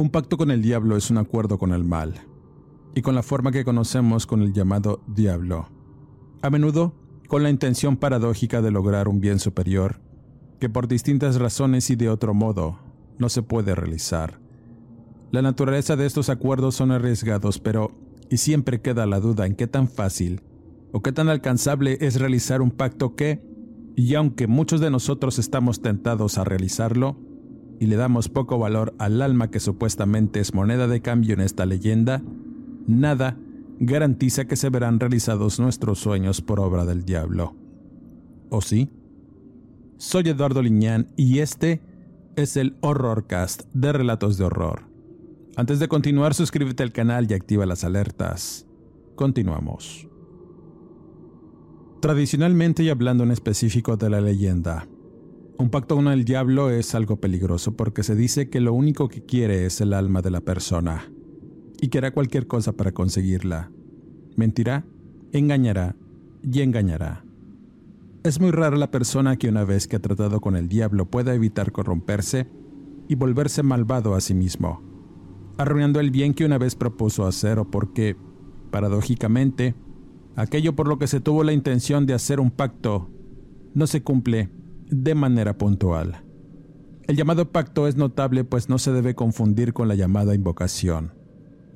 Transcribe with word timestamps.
Un 0.00 0.08
pacto 0.08 0.38
con 0.38 0.50
el 0.50 0.62
diablo 0.62 0.96
es 0.96 1.10
un 1.10 1.18
acuerdo 1.18 1.58
con 1.58 1.74
el 1.74 1.84
mal, 1.84 2.14
y 2.94 3.02
con 3.02 3.14
la 3.14 3.22
forma 3.22 3.52
que 3.52 3.66
conocemos 3.66 4.26
con 4.26 4.40
el 4.40 4.54
llamado 4.54 5.02
diablo. 5.06 5.68
A 6.40 6.48
menudo, 6.48 6.94
con 7.28 7.42
la 7.42 7.50
intención 7.50 7.98
paradójica 7.98 8.62
de 8.62 8.70
lograr 8.70 9.08
un 9.08 9.20
bien 9.20 9.38
superior, 9.38 10.00
que 10.58 10.70
por 10.70 10.88
distintas 10.88 11.38
razones 11.38 11.90
y 11.90 11.96
de 11.96 12.08
otro 12.08 12.32
modo 12.32 12.78
no 13.18 13.28
se 13.28 13.42
puede 13.42 13.74
realizar. 13.74 14.40
La 15.32 15.42
naturaleza 15.42 15.96
de 15.96 16.06
estos 16.06 16.30
acuerdos 16.30 16.76
son 16.76 16.92
arriesgados, 16.92 17.58
pero 17.58 17.90
y 18.30 18.38
siempre 18.38 18.80
queda 18.80 19.04
la 19.04 19.20
duda 19.20 19.44
en 19.44 19.54
qué 19.54 19.66
tan 19.66 19.86
fácil 19.86 20.40
o 20.92 21.02
qué 21.02 21.12
tan 21.12 21.28
alcanzable 21.28 21.98
es 22.00 22.18
realizar 22.18 22.62
un 22.62 22.70
pacto 22.70 23.16
que, 23.16 23.42
y 23.96 24.14
aunque 24.14 24.46
muchos 24.46 24.80
de 24.80 24.90
nosotros 24.90 25.38
estamos 25.38 25.82
tentados 25.82 26.38
a 26.38 26.44
realizarlo, 26.44 27.18
y 27.80 27.86
le 27.86 27.96
damos 27.96 28.28
poco 28.28 28.58
valor 28.58 28.94
al 28.98 29.22
alma 29.22 29.50
que 29.50 29.58
supuestamente 29.58 30.38
es 30.38 30.52
moneda 30.52 30.86
de 30.86 31.00
cambio 31.00 31.32
en 31.32 31.40
esta 31.40 31.64
leyenda, 31.64 32.22
nada 32.86 33.38
garantiza 33.80 34.44
que 34.44 34.56
se 34.56 34.68
verán 34.68 35.00
realizados 35.00 35.58
nuestros 35.58 35.98
sueños 35.98 36.42
por 36.42 36.60
obra 36.60 36.84
del 36.84 37.06
diablo. 37.06 37.56
¿O 38.50 38.60
sí? 38.60 38.90
Soy 39.96 40.28
Eduardo 40.28 40.60
Liñán 40.60 41.08
y 41.16 41.38
este 41.38 41.80
es 42.36 42.58
el 42.58 42.76
Horrorcast 42.82 43.62
de 43.72 43.92
Relatos 43.94 44.36
de 44.36 44.44
Horror. 44.44 44.82
Antes 45.56 45.78
de 45.78 45.88
continuar, 45.88 46.34
suscríbete 46.34 46.82
al 46.82 46.92
canal 46.92 47.30
y 47.30 47.34
activa 47.34 47.64
las 47.64 47.82
alertas. 47.82 48.66
Continuamos. 49.14 50.06
Tradicionalmente 52.00 52.82
y 52.82 52.90
hablando 52.90 53.24
en 53.24 53.30
específico 53.30 53.96
de 53.96 54.10
la 54.10 54.20
leyenda, 54.20 54.86
un 55.60 55.68
pacto 55.68 55.94
con 55.94 56.08
el 56.08 56.24
diablo 56.24 56.70
es 56.70 56.94
algo 56.94 57.20
peligroso 57.20 57.76
porque 57.76 58.02
se 58.02 58.14
dice 58.16 58.48
que 58.48 58.60
lo 58.60 58.72
único 58.72 59.08
que 59.08 59.22
quiere 59.22 59.66
es 59.66 59.82
el 59.82 59.92
alma 59.92 60.22
de 60.22 60.30
la 60.30 60.40
persona 60.40 61.12
y 61.82 61.88
que 61.88 61.98
hará 61.98 62.12
cualquier 62.12 62.46
cosa 62.46 62.72
para 62.72 62.92
conseguirla. 62.92 63.70
Mentirá, 64.36 64.86
engañará 65.32 65.96
y 66.42 66.60
engañará. 66.62 67.26
Es 68.22 68.40
muy 68.40 68.52
rara 68.52 68.78
la 68.78 68.90
persona 68.90 69.36
que 69.36 69.50
una 69.50 69.64
vez 69.64 69.86
que 69.86 69.96
ha 69.96 70.00
tratado 70.00 70.40
con 70.40 70.56
el 70.56 70.66
diablo 70.66 71.10
pueda 71.10 71.34
evitar 71.34 71.72
corromperse 71.72 72.46
y 73.08 73.14
volverse 73.14 73.62
malvado 73.62 74.14
a 74.14 74.22
sí 74.22 74.32
mismo, 74.32 74.82
arruinando 75.58 76.00
el 76.00 76.10
bien 76.10 76.32
que 76.32 76.46
una 76.46 76.56
vez 76.56 76.74
propuso 76.74 77.26
hacer 77.26 77.58
o 77.58 77.70
porque, 77.70 78.16
paradójicamente, 78.70 79.74
aquello 80.36 80.74
por 80.74 80.88
lo 80.88 80.98
que 80.98 81.06
se 81.06 81.20
tuvo 81.20 81.44
la 81.44 81.52
intención 81.52 82.06
de 82.06 82.14
hacer 82.14 82.40
un 82.40 82.50
pacto 82.50 83.10
no 83.74 83.86
se 83.86 84.02
cumple 84.02 84.48
de 84.90 85.14
manera 85.14 85.56
puntual. 85.56 86.24
El 87.06 87.16
llamado 87.16 87.50
pacto 87.50 87.88
es 87.88 87.96
notable 87.96 88.44
pues 88.44 88.68
no 88.68 88.78
se 88.78 88.92
debe 88.92 89.14
confundir 89.14 89.72
con 89.72 89.88
la 89.88 89.94
llamada 89.94 90.34
invocación. 90.34 91.12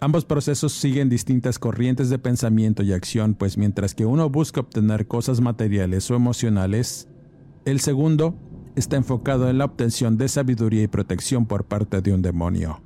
Ambos 0.01 0.25
procesos 0.25 0.73
siguen 0.73 1.09
distintas 1.09 1.59
corrientes 1.59 2.11
de 2.11 2.19
pensamiento 2.19 2.83
y 2.83 2.93
acción, 2.93 3.35
pues 3.35 3.57
mientras 3.57 3.95
que 3.95 4.05
uno 4.05 4.29
busca 4.29 4.61
obtener 4.61 5.07
cosas 5.07 5.41
materiales 5.41 6.11
o 6.11 6.15
emocionales, 6.15 7.09
el 7.65 7.81
segundo 7.81 8.39
está 8.77 8.97
enfocado 8.97 9.49
en 9.49 9.59
la 9.59 9.65
obtención 9.65 10.19
de 10.19 10.29
sabiduría 10.29 10.83
y 10.83 10.89
protección 10.89 11.47
por 11.47 11.65
parte 11.65 12.03
de 12.03 12.13
un 12.13 12.21
demonio. 12.21 12.83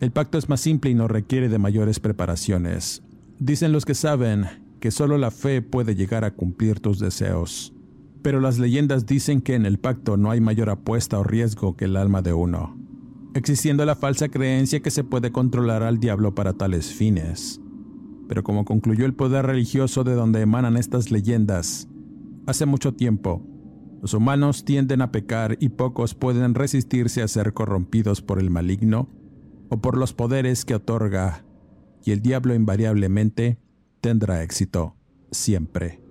El 0.00 0.12
pacto 0.12 0.38
es 0.38 0.48
más 0.48 0.60
simple 0.60 0.90
y 0.90 0.94
no 0.94 1.08
requiere 1.08 1.48
de 1.48 1.58
mayores 1.58 1.98
preparaciones. 1.98 3.02
Dicen 3.38 3.72
los 3.72 3.84
que 3.84 3.94
saben 3.94 4.46
que 4.78 4.90
solo 4.90 5.18
la 5.18 5.30
fe 5.30 5.62
puede 5.62 5.94
llegar 5.94 6.24
a 6.24 6.34
cumplir 6.34 6.80
tus 6.80 6.98
deseos 6.98 7.72
pero 8.22 8.40
las 8.40 8.58
leyendas 8.58 9.06
dicen 9.06 9.40
que 9.40 9.54
en 9.54 9.66
el 9.66 9.78
pacto 9.78 10.16
no 10.16 10.30
hay 10.30 10.40
mayor 10.40 10.70
apuesta 10.70 11.18
o 11.18 11.24
riesgo 11.24 11.76
que 11.76 11.86
el 11.86 11.96
alma 11.96 12.22
de 12.22 12.32
uno, 12.32 12.76
existiendo 13.34 13.84
la 13.84 13.96
falsa 13.96 14.28
creencia 14.28 14.80
que 14.80 14.90
se 14.90 15.04
puede 15.04 15.32
controlar 15.32 15.82
al 15.82 15.98
diablo 15.98 16.34
para 16.34 16.54
tales 16.54 16.92
fines. 16.92 17.60
Pero 18.28 18.42
como 18.44 18.64
concluyó 18.64 19.04
el 19.04 19.14
poder 19.14 19.46
religioso 19.46 20.04
de 20.04 20.14
donde 20.14 20.40
emanan 20.40 20.76
estas 20.76 21.10
leyendas, 21.10 21.88
hace 22.46 22.64
mucho 22.64 22.94
tiempo, 22.94 23.42
los 24.00 24.14
humanos 24.14 24.64
tienden 24.64 25.00
a 25.00 25.12
pecar 25.12 25.56
y 25.60 25.70
pocos 25.70 26.14
pueden 26.14 26.54
resistirse 26.54 27.22
a 27.22 27.28
ser 27.28 27.52
corrompidos 27.52 28.22
por 28.22 28.40
el 28.40 28.50
maligno 28.50 29.08
o 29.68 29.80
por 29.80 29.96
los 29.96 30.12
poderes 30.12 30.64
que 30.64 30.74
otorga, 30.74 31.44
y 32.04 32.10
el 32.10 32.20
diablo 32.20 32.54
invariablemente 32.54 33.58
tendrá 34.00 34.42
éxito, 34.42 34.96
siempre. 35.30 36.01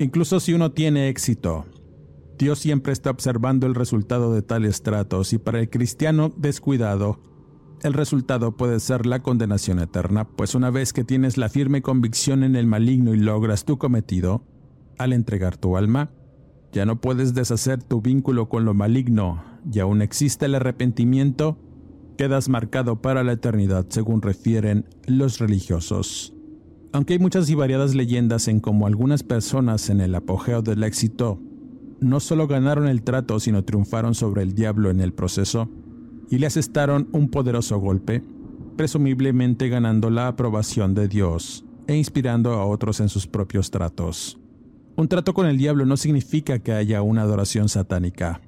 Incluso 0.00 0.40
si 0.40 0.54
uno 0.54 0.72
tiene 0.72 1.10
éxito, 1.10 1.66
Dios 2.38 2.58
siempre 2.58 2.90
está 2.90 3.10
observando 3.10 3.66
el 3.66 3.74
resultado 3.74 4.32
de 4.32 4.40
tales 4.40 4.82
tratos 4.82 5.34
y 5.34 5.38
para 5.38 5.60
el 5.60 5.68
cristiano 5.68 6.32
descuidado, 6.38 7.20
el 7.82 7.92
resultado 7.92 8.56
puede 8.56 8.80
ser 8.80 9.04
la 9.04 9.22
condenación 9.22 9.78
eterna, 9.78 10.26
pues 10.26 10.54
una 10.54 10.70
vez 10.70 10.94
que 10.94 11.04
tienes 11.04 11.36
la 11.36 11.50
firme 11.50 11.82
convicción 11.82 12.44
en 12.44 12.56
el 12.56 12.66
maligno 12.66 13.12
y 13.12 13.18
logras 13.18 13.66
tu 13.66 13.76
cometido, 13.76 14.42
al 14.96 15.12
entregar 15.12 15.58
tu 15.58 15.76
alma, 15.76 16.10
ya 16.72 16.86
no 16.86 17.02
puedes 17.02 17.34
deshacer 17.34 17.82
tu 17.82 18.00
vínculo 18.00 18.48
con 18.48 18.64
lo 18.64 18.72
maligno 18.72 19.44
y 19.70 19.80
aún 19.80 20.00
existe 20.00 20.46
el 20.46 20.54
arrepentimiento, 20.54 21.58
quedas 22.16 22.48
marcado 22.48 23.02
para 23.02 23.22
la 23.22 23.32
eternidad 23.32 23.84
según 23.90 24.22
refieren 24.22 24.86
los 25.04 25.40
religiosos. 25.40 26.39
Aunque 26.92 27.12
hay 27.12 27.18
muchas 27.20 27.48
y 27.48 27.54
variadas 27.54 27.94
leyendas 27.94 28.48
en 28.48 28.58
cómo 28.58 28.86
algunas 28.86 29.22
personas 29.22 29.90
en 29.90 30.00
el 30.00 30.14
apogeo 30.14 30.60
del 30.60 30.82
éxito 30.82 31.38
no 32.00 32.18
solo 32.18 32.48
ganaron 32.48 32.88
el 32.88 33.02
trato, 33.02 33.38
sino 33.38 33.64
triunfaron 33.64 34.14
sobre 34.14 34.42
el 34.42 34.54
diablo 34.54 34.90
en 34.90 35.00
el 35.00 35.12
proceso 35.12 35.68
y 36.30 36.38
le 36.38 36.46
asestaron 36.46 37.08
un 37.12 37.28
poderoso 37.28 37.78
golpe, 37.78 38.24
presumiblemente 38.76 39.68
ganando 39.68 40.10
la 40.10 40.26
aprobación 40.26 40.94
de 40.94 41.06
Dios 41.06 41.64
e 41.86 41.96
inspirando 41.96 42.54
a 42.54 42.64
otros 42.64 43.00
en 43.00 43.08
sus 43.08 43.26
propios 43.26 43.70
tratos. 43.70 44.38
Un 44.96 45.08
trato 45.08 45.34
con 45.34 45.46
el 45.46 45.58
diablo 45.58 45.86
no 45.86 45.96
significa 45.96 46.58
que 46.58 46.72
haya 46.72 47.02
una 47.02 47.22
adoración 47.22 47.68
satánica. 47.68 48.40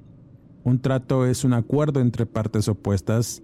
Un 0.63 0.79
trato 0.79 1.25
es 1.25 1.43
un 1.43 1.53
acuerdo 1.53 1.99
entre 1.99 2.25
partes 2.25 2.67
opuestas 2.67 3.43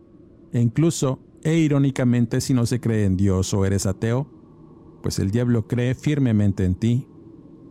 e 0.52 0.60
incluso, 0.60 1.20
e 1.44 1.58
irónicamente, 1.58 2.42
si 2.42 2.54
no 2.54 2.66
se 2.66 2.80
cree 2.80 3.06
en 3.06 3.18
Dios 3.18 3.54
o 3.54 3.66
eres 3.66 3.86
ateo, 3.86 4.39
pues 5.02 5.20
el 5.20 5.32
diablo 5.32 5.68
cree 5.68 5.96
firmemente 5.96 6.66
en 6.66 6.76
ti, 6.76 7.08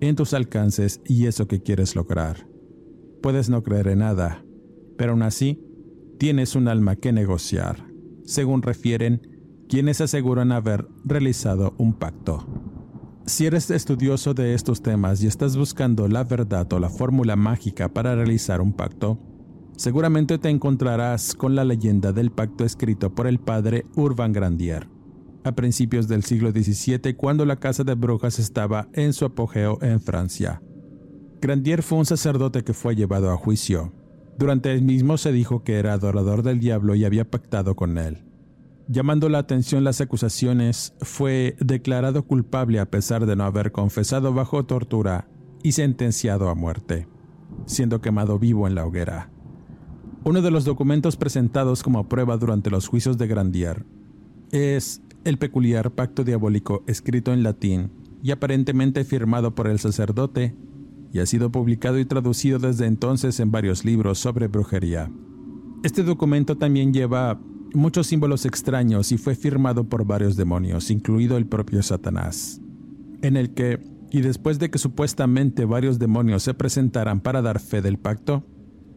en 0.01 0.17
tus 0.17 0.35
alcances 0.35 1.01
y 1.05 1.27
eso 1.27 1.47
que 1.49 1.63
quieres 1.63 1.97
lograr. 1.97 2.49
Puedes 3.23 3.49
no 3.49 3.63
creer 3.63 3.89
en 3.89 4.01
nada, 4.01 4.45
pero 4.97 5.13
aún 5.13 5.23
así 5.23 5.65
tienes 6.19 6.55
un 6.55 6.69
alma 6.69 6.97
que 6.97 7.13
negociar, 7.13 7.87
según 8.25 8.63
refieren 8.63 9.67
quienes 9.69 10.01
aseguran 10.01 10.53
haber 10.53 10.89
realizado 11.05 11.75
un 11.79 11.95
pacto. 11.95 12.47
Si 13.27 13.45
eres 13.45 13.71
estudioso 13.71 14.33
de 14.33 14.55
estos 14.55 14.83
temas 14.83 15.23
y 15.23 15.27
estás 15.27 15.57
buscando 15.57 16.09
la 16.09 16.25
verdad 16.25 16.73
o 16.73 16.79
la 16.79 16.89
fórmula 16.89 17.37
mágica 17.37 17.93
para 17.93 18.15
realizar 18.15 18.63
un 18.63 18.73
pacto, 18.73 19.19
seguramente 19.77 20.39
te 20.39 20.49
encontrarás 20.49 21.35
con 21.35 21.55
la 21.55 21.65
leyenda 21.65 22.13
del 22.13 22.31
pacto 22.31 22.65
escrito 22.65 23.15
por 23.15 23.27
el 23.27 23.39
padre 23.39 23.85
Urban 23.97 24.33
Grandier 24.33 24.98
a 25.49 25.55
principios 25.55 26.07
del 26.09 26.23
siglo 26.23 26.51
XVII 26.51 27.15
cuando 27.17 27.45
la 27.45 27.57
casa 27.57 27.85
de 27.85 27.95
brujas 27.95 28.39
estaba 28.39 28.89
en 28.93 29.13
su 29.13 29.25
apogeo 29.25 29.79
en 29.83 30.01
Francia. 30.01 30.63
Grandier 31.41 31.83
fue 31.83 31.99
un 31.99 32.07
sacerdote 32.07 32.65
que 32.65 32.75
fue 32.75 32.95
llevado 32.95 33.31
a 33.31 33.37
juicio. 33.37 33.93
Durante 34.39 34.73
el 34.73 34.83
mismo 34.83 35.19
se 35.19 35.33
dijo 35.33 35.65
que 35.65 35.75
era 35.75 35.93
adorador 35.93 36.43
del 36.43 36.61
diablo 36.61 36.95
y 36.95 37.05
había 37.05 37.29
pactado 37.29 37.75
con 37.75 37.99
él. 37.99 38.25
Llamando 38.87 39.29
la 39.29 39.39
atención 39.39 39.85
las 39.85 40.01
acusaciones, 40.01 40.95
fue 41.01 41.57
declarado 41.61 42.25
culpable 42.25 42.81
a 42.81 42.91
pesar 42.91 43.27
de 43.27 43.37
no 43.37 43.45
haber 43.45 43.71
confesado 43.71 44.33
bajo 44.33 44.65
tortura 44.65 45.29
y 45.63 45.73
sentenciado 45.73 46.49
a 46.49 46.55
muerte, 46.55 47.07
siendo 47.67 48.01
quemado 48.01 48.39
vivo 48.39 48.67
en 48.67 48.75
la 48.75 48.87
hoguera. 48.87 49.31
Uno 50.25 50.43
de 50.43 50.51
los 50.51 50.65
documentos 50.65 51.17
presentados 51.17 51.83
como 51.83 52.09
prueba 52.09 52.37
durante 52.37 52.71
los 52.71 52.89
juicios 52.89 53.19
de 53.19 53.27
Grandier 53.27 53.85
es 54.51 55.03
el 55.29 55.39
peculiar 55.39 55.91
pacto 55.91 56.25
diabólico 56.25 56.85
escrito 56.87 57.33
en 57.33 57.43
latín 57.43 57.91
y 58.23 58.31
aparentemente 58.31 59.05
firmado 59.05 59.55
por 59.55 59.69
el 59.69 59.79
sacerdote, 59.79 60.57
y 61.13 61.21
ha 61.21 61.27
sido 61.27 61.53
publicado 61.53 61.99
y 61.99 62.05
traducido 62.05 62.59
desde 62.59 62.87
entonces 62.87 63.39
en 63.41 63.51
varios 63.51 63.85
libros 63.85 64.19
sobre 64.19 64.49
brujería. 64.49 65.11
Este 65.83 66.03
documento 66.03 66.57
también 66.57 66.93
lleva 66.93 67.41
muchos 67.75 68.07
símbolos 68.07 68.45
extraños 68.47 69.13
y 69.13 69.19
fue 69.19 69.35
firmado 69.35 69.89
por 69.89 70.05
varios 70.05 70.37
demonios, 70.37 70.91
incluido 70.91 71.37
el 71.37 71.47
propio 71.47 71.83
Satanás, 71.83 72.61
en 73.23 73.37
el 73.37 73.55
que, 73.55 73.79
y 74.11 74.23
después 74.23 74.59
de 74.59 74.71
que 74.71 74.79
supuestamente 74.79 75.65
varios 75.65 75.99
demonios 75.99 76.43
se 76.43 76.55
presentaran 76.55 77.21
para 77.21 77.43
dar 77.43 77.61
fe 77.61 77.81
del 77.81 77.99
pacto, 77.99 78.45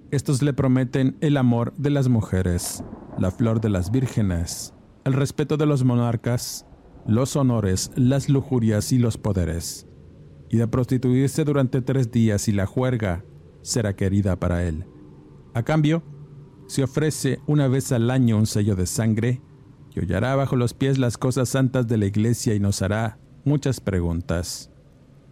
estos 0.09 0.41
le 0.41 0.53
prometen 0.53 1.17
el 1.21 1.37
amor 1.37 1.73
de 1.77 1.89
las 1.89 2.09
mujeres, 2.09 2.83
la 3.17 3.31
flor 3.31 3.61
de 3.61 3.69
las 3.69 3.91
vírgenes, 3.91 4.73
el 5.05 5.13
respeto 5.13 5.57
de 5.57 5.65
los 5.65 5.83
monarcas, 5.83 6.65
los 7.07 7.35
honores, 7.35 7.91
las 7.95 8.29
lujurias 8.29 8.91
y 8.91 8.99
los 8.99 9.17
poderes, 9.17 9.87
y 10.49 10.57
de 10.57 10.67
prostituirse 10.67 11.43
durante 11.43 11.81
tres 11.81 12.11
días 12.11 12.47
y 12.47 12.51
la 12.51 12.65
juerga 12.65 13.25
será 13.61 13.95
querida 13.95 14.39
para 14.39 14.63
él. 14.63 14.85
A 15.53 15.63
cambio, 15.63 16.03
se 16.67 16.83
ofrece 16.83 17.39
una 17.47 17.67
vez 17.67 17.91
al 17.91 18.09
año 18.09 18.37
un 18.37 18.45
sello 18.45 18.75
de 18.75 18.85
sangre 18.85 19.41
y 19.93 19.99
hollará 19.99 20.35
bajo 20.35 20.55
los 20.55 20.73
pies 20.73 20.97
las 20.97 21.17
cosas 21.17 21.49
santas 21.49 21.87
de 21.87 21.97
la 21.97 22.05
iglesia 22.05 22.55
y 22.55 22.59
nos 22.59 22.81
hará 22.81 23.19
muchas 23.43 23.81
preguntas. 23.81 24.71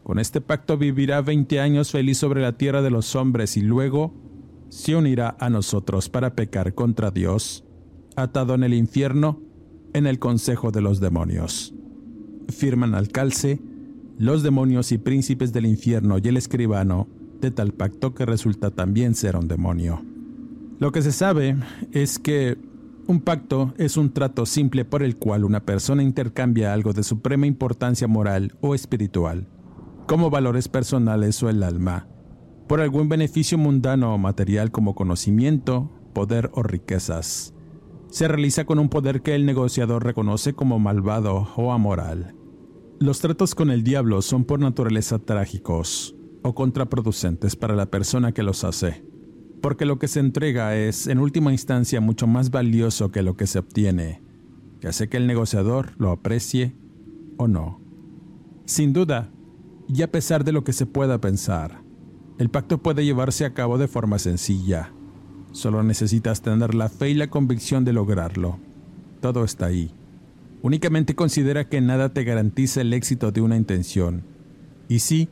Con 0.03 0.19
este 0.19 0.41
pacto 0.41 0.77
vivirá 0.77 1.21
veinte 1.21 1.59
años 1.59 1.91
feliz 1.91 2.17
sobre 2.17 2.41
la 2.41 2.57
tierra 2.57 2.81
de 2.81 2.89
los 2.89 3.15
hombres 3.15 3.55
y 3.57 3.61
luego 3.61 4.13
se 4.69 4.95
unirá 4.95 5.37
a 5.39 5.49
nosotros 5.49 6.09
para 6.09 6.35
pecar 6.35 6.73
contra 6.73 7.11
Dios, 7.11 7.63
atado 8.15 8.55
en 8.55 8.63
el 8.63 8.73
infierno, 8.73 9.41
en 9.93 10.07
el 10.07 10.19
consejo 10.19 10.71
de 10.71 10.81
los 10.81 10.99
demonios. 10.99 11.73
Firman 12.49 12.95
al 12.95 13.09
calce 13.09 13.61
los 14.17 14.43
demonios 14.43 14.91
y 14.91 14.97
príncipes 14.97 15.53
del 15.53 15.65
infierno 15.65 16.17
y 16.17 16.27
el 16.27 16.37
escribano 16.37 17.07
de 17.39 17.51
tal 17.51 17.71
pacto 17.73 18.13
que 18.13 18.25
resulta 18.25 18.71
también 18.71 19.15
ser 19.15 19.35
un 19.35 19.47
demonio. 19.47 20.03
Lo 20.79 20.91
que 20.91 21.01
se 21.01 21.11
sabe 21.11 21.55
es 21.91 22.19
que 22.19 22.57
un 23.07 23.21
pacto 23.21 23.73
es 23.77 23.97
un 23.97 24.11
trato 24.11 24.45
simple 24.45 24.85
por 24.85 25.03
el 25.03 25.17
cual 25.17 25.43
una 25.43 25.65
persona 25.65 26.03
intercambia 26.03 26.73
algo 26.73 26.93
de 26.93 27.03
suprema 27.03 27.47
importancia 27.47 28.07
moral 28.07 28.53
o 28.61 28.75
espiritual, 28.75 29.47
como 30.05 30.29
valores 30.29 30.67
personales 30.67 31.41
o 31.41 31.49
el 31.49 31.63
alma, 31.63 32.07
por 32.67 32.81
algún 32.81 33.09
beneficio 33.09 33.57
mundano 33.57 34.13
o 34.13 34.17
material 34.17 34.69
como 34.69 34.95
conocimiento, 34.95 35.89
poder 36.13 36.51
o 36.53 36.61
riquezas. 36.61 37.53
Se 38.09 38.27
realiza 38.27 38.65
con 38.65 38.79
un 38.79 38.89
poder 38.89 39.21
que 39.21 39.35
el 39.35 39.45
negociador 39.45 40.03
reconoce 40.03 40.53
como 40.53 40.79
malvado 40.79 41.47
o 41.55 41.71
amoral. 41.71 42.35
Los 42.99 43.19
tratos 43.19 43.53
con 43.55 43.69
el 43.69 43.83
diablo 43.83 44.21
son 44.21 44.45
por 44.45 44.59
naturaleza 44.59 45.19
trágicos 45.19 46.15
o 46.41 46.55
contraproducentes 46.55 47.55
para 47.55 47.75
la 47.75 47.85
persona 47.85 48.31
que 48.31 48.43
los 48.43 48.63
hace, 48.63 49.05
porque 49.61 49.85
lo 49.85 49.99
que 49.99 50.07
se 50.07 50.19
entrega 50.19 50.75
es, 50.75 51.07
en 51.07 51.19
última 51.19 51.51
instancia, 51.51 52.01
mucho 52.01 52.27
más 52.27 52.49
valioso 52.49 53.11
que 53.11 53.21
lo 53.21 53.37
que 53.37 53.47
se 53.47 53.59
obtiene, 53.59 54.21
que 54.81 54.87
hace 54.87 55.07
que 55.07 55.17
el 55.17 55.27
negociador 55.27 55.91
lo 55.97 56.11
aprecie 56.11 56.75
o 57.37 57.47
no. 57.47 57.79
Sin 58.65 58.91
duda, 58.91 59.31
y 59.87 60.01
a 60.01 60.11
pesar 60.11 60.43
de 60.43 60.51
lo 60.51 60.63
que 60.63 60.73
se 60.73 60.85
pueda 60.85 61.21
pensar, 61.21 61.83
el 62.37 62.49
pacto 62.49 62.79
puede 62.79 63.05
llevarse 63.05 63.45
a 63.45 63.53
cabo 63.53 63.77
de 63.77 63.87
forma 63.87 64.19
sencilla. 64.19 64.93
Solo 65.51 65.83
necesitas 65.83 66.41
tener 66.41 66.75
la 66.75 66.89
fe 66.89 67.09
y 67.09 67.13
la 67.13 67.29
convicción 67.29 67.83
de 67.85 67.93
lograrlo. 67.93 68.59
Todo 69.21 69.43
está 69.43 69.67
ahí. 69.67 69.91
Únicamente 70.61 71.15
considera 71.15 71.67
que 71.67 71.81
nada 71.81 72.09
te 72.09 72.23
garantiza 72.23 72.81
el 72.81 72.93
éxito 72.93 73.31
de 73.31 73.41
una 73.41 73.55
intención. 73.55 74.23
Y 74.87 74.99
sí, 74.99 75.29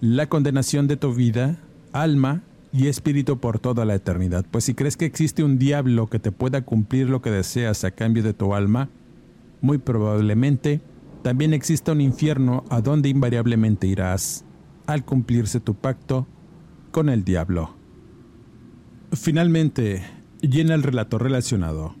la 0.00 0.28
condenación 0.28 0.86
de 0.86 0.96
tu 0.96 1.14
vida, 1.14 1.58
alma 1.92 2.42
y 2.72 2.88
espíritu 2.88 3.38
por 3.38 3.58
toda 3.58 3.84
la 3.84 3.94
eternidad. 3.94 4.44
Pues 4.50 4.64
si 4.64 4.74
crees 4.74 4.96
que 4.96 5.06
existe 5.06 5.42
un 5.42 5.58
diablo 5.58 6.08
que 6.08 6.18
te 6.18 6.32
pueda 6.32 6.62
cumplir 6.62 7.08
lo 7.08 7.22
que 7.22 7.30
deseas 7.30 7.84
a 7.84 7.90
cambio 7.90 8.22
de 8.22 8.34
tu 8.34 8.54
alma, 8.54 8.90
muy 9.60 9.78
probablemente 9.78 10.80
también 11.22 11.54
exista 11.54 11.92
un 11.92 12.00
infierno 12.00 12.64
a 12.68 12.80
donde 12.80 13.08
invariablemente 13.08 13.86
irás 13.86 14.44
al 14.86 15.04
cumplirse 15.04 15.58
tu 15.58 15.74
pacto 15.74 16.26
con 16.92 17.08
el 17.08 17.24
diablo. 17.24 17.75
Finalmente, 19.16 20.02
llena 20.40 20.74
el 20.74 20.82
relato 20.82 21.18
relacionado. 21.18 21.94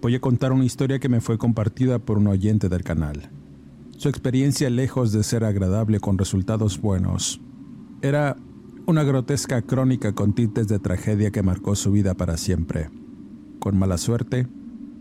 Voy 0.00 0.14
a 0.14 0.20
contar 0.20 0.52
una 0.52 0.64
historia 0.64 0.98
que 0.98 1.08
me 1.08 1.20
fue 1.20 1.36
compartida 1.36 1.98
por 1.98 2.18
un 2.18 2.26
oyente 2.26 2.68
del 2.68 2.82
canal. 2.82 3.30
Su 3.96 4.08
experiencia, 4.08 4.70
lejos 4.70 5.12
de 5.12 5.22
ser 5.22 5.44
agradable 5.44 6.00
con 6.00 6.16
resultados 6.16 6.80
buenos, 6.80 7.40
era 8.00 8.36
una 8.86 9.04
grotesca 9.04 9.62
crónica 9.62 10.14
con 10.14 10.32
tintes 10.32 10.68
de 10.68 10.78
tragedia 10.78 11.30
que 11.30 11.42
marcó 11.42 11.76
su 11.76 11.92
vida 11.92 12.14
para 12.14 12.36
siempre. 12.36 12.88
Con 13.60 13.78
mala 13.78 13.98
suerte, 13.98 14.48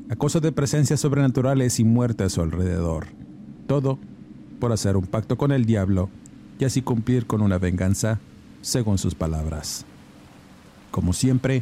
acoso 0.09 0.41
de 0.41 0.51
presencias 0.51 0.99
sobrenaturales 0.99 1.79
y 1.79 1.85
muerte 1.85 2.25
a 2.25 2.29
su 2.29 2.41
alrededor. 2.41 3.07
Todo 3.67 3.99
por 4.59 4.73
hacer 4.73 4.97
un 4.97 5.07
pacto 5.07 5.37
con 5.37 5.51
el 5.51 5.65
diablo 5.65 6.09
y 6.59 6.65
así 6.65 6.81
cumplir 6.81 7.25
con 7.25 7.41
una 7.41 7.57
venganza 7.57 8.19
según 8.61 8.97
sus 8.97 9.15
palabras. 9.15 9.85
Como 10.97 11.13
siempre, 11.13 11.61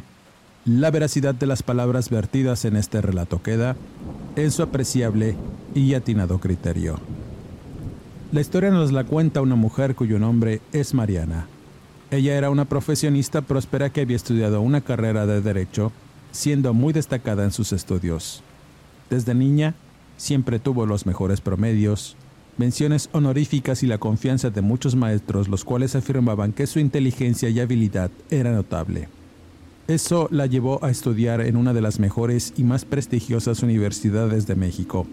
la 0.64 0.90
veracidad 0.90 1.34
de 1.34 1.44
las 1.44 1.62
palabras 1.62 2.08
vertidas 2.08 2.64
en 2.64 2.74
este 2.74 3.02
relato 3.02 3.42
queda 3.42 3.76
en 4.34 4.50
su 4.50 4.62
apreciable 4.62 5.36
y 5.74 5.92
atinado 5.92 6.38
criterio. 6.38 6.98
La 8.32 8.40
historia 8.40 8.70
nos 8.70 8.92
la 8.92 9.04
cuenta 9.04 9.42
una 9.42 9.54
mujer 9.54 9.94
cuyo 9.94 10.18
nombre 10.18 10.62
es 10.72 10.94
Mariana. 10.94 11.48
Ella 12.10 12.38
era 12.38 12.48
una 12.48 12.64
profesionista 12.64 13.42
próspera 13.42 13.90
que 13.90 14.00
había 14.00 14.16
estudiado 14.16 14.62
una 14.62 14.80
carrera 14.80 15.26
de 15.26 15.42
derecho, 15.42 15.92
siendo 16.32 16.72
muy 16.72 16.94
destacada 16.94 17.44
en 17.44 17.52
sus 17.52 17.74
estudios. 17.74 18.42
Desde 19.10 19.34
niña, 19.34 19.74
siempre 20.16 20.60
tuvo 20.60 20.86
los 20.86 21.04
mejores 21.04 21.42
promedios, 21.42 22.16
menciones 22.56 23.10
honoríficas 23.12 23.82
y 23.82 23.86
la 23.86 23.98
confianza 23.98 24.48
de 24.48 24.62
muchos 24.62 24.96
maestros, 24.96 25.48
los 25.48 25.62
cuales 25.62 25.94
afirmaban 25.94 26.54
que 26.54 26.66
su 26.66 26.78
inteligencia 26.78 27.50
y 27.50 27.60
habilidad 27.60 28.10
era 28.30 28.50
notable. 28.50 29.10
Eso 29.88 30.26
la 30.32 30.46
llevó 30.46 30.84
a 30.84 30.90
estudiar 30.90 31.40
en 31.40 31.56
una 31.56 31.72
de 31.72 31.80
las 31.80 32.00
mejores 32.00 32.52
y 32.56 32.64
más 32.64 32.84
prestigiosas 32.84 33.62
universidades 33.62 34.48
de 34.48 34.56
México, 34.56 35.06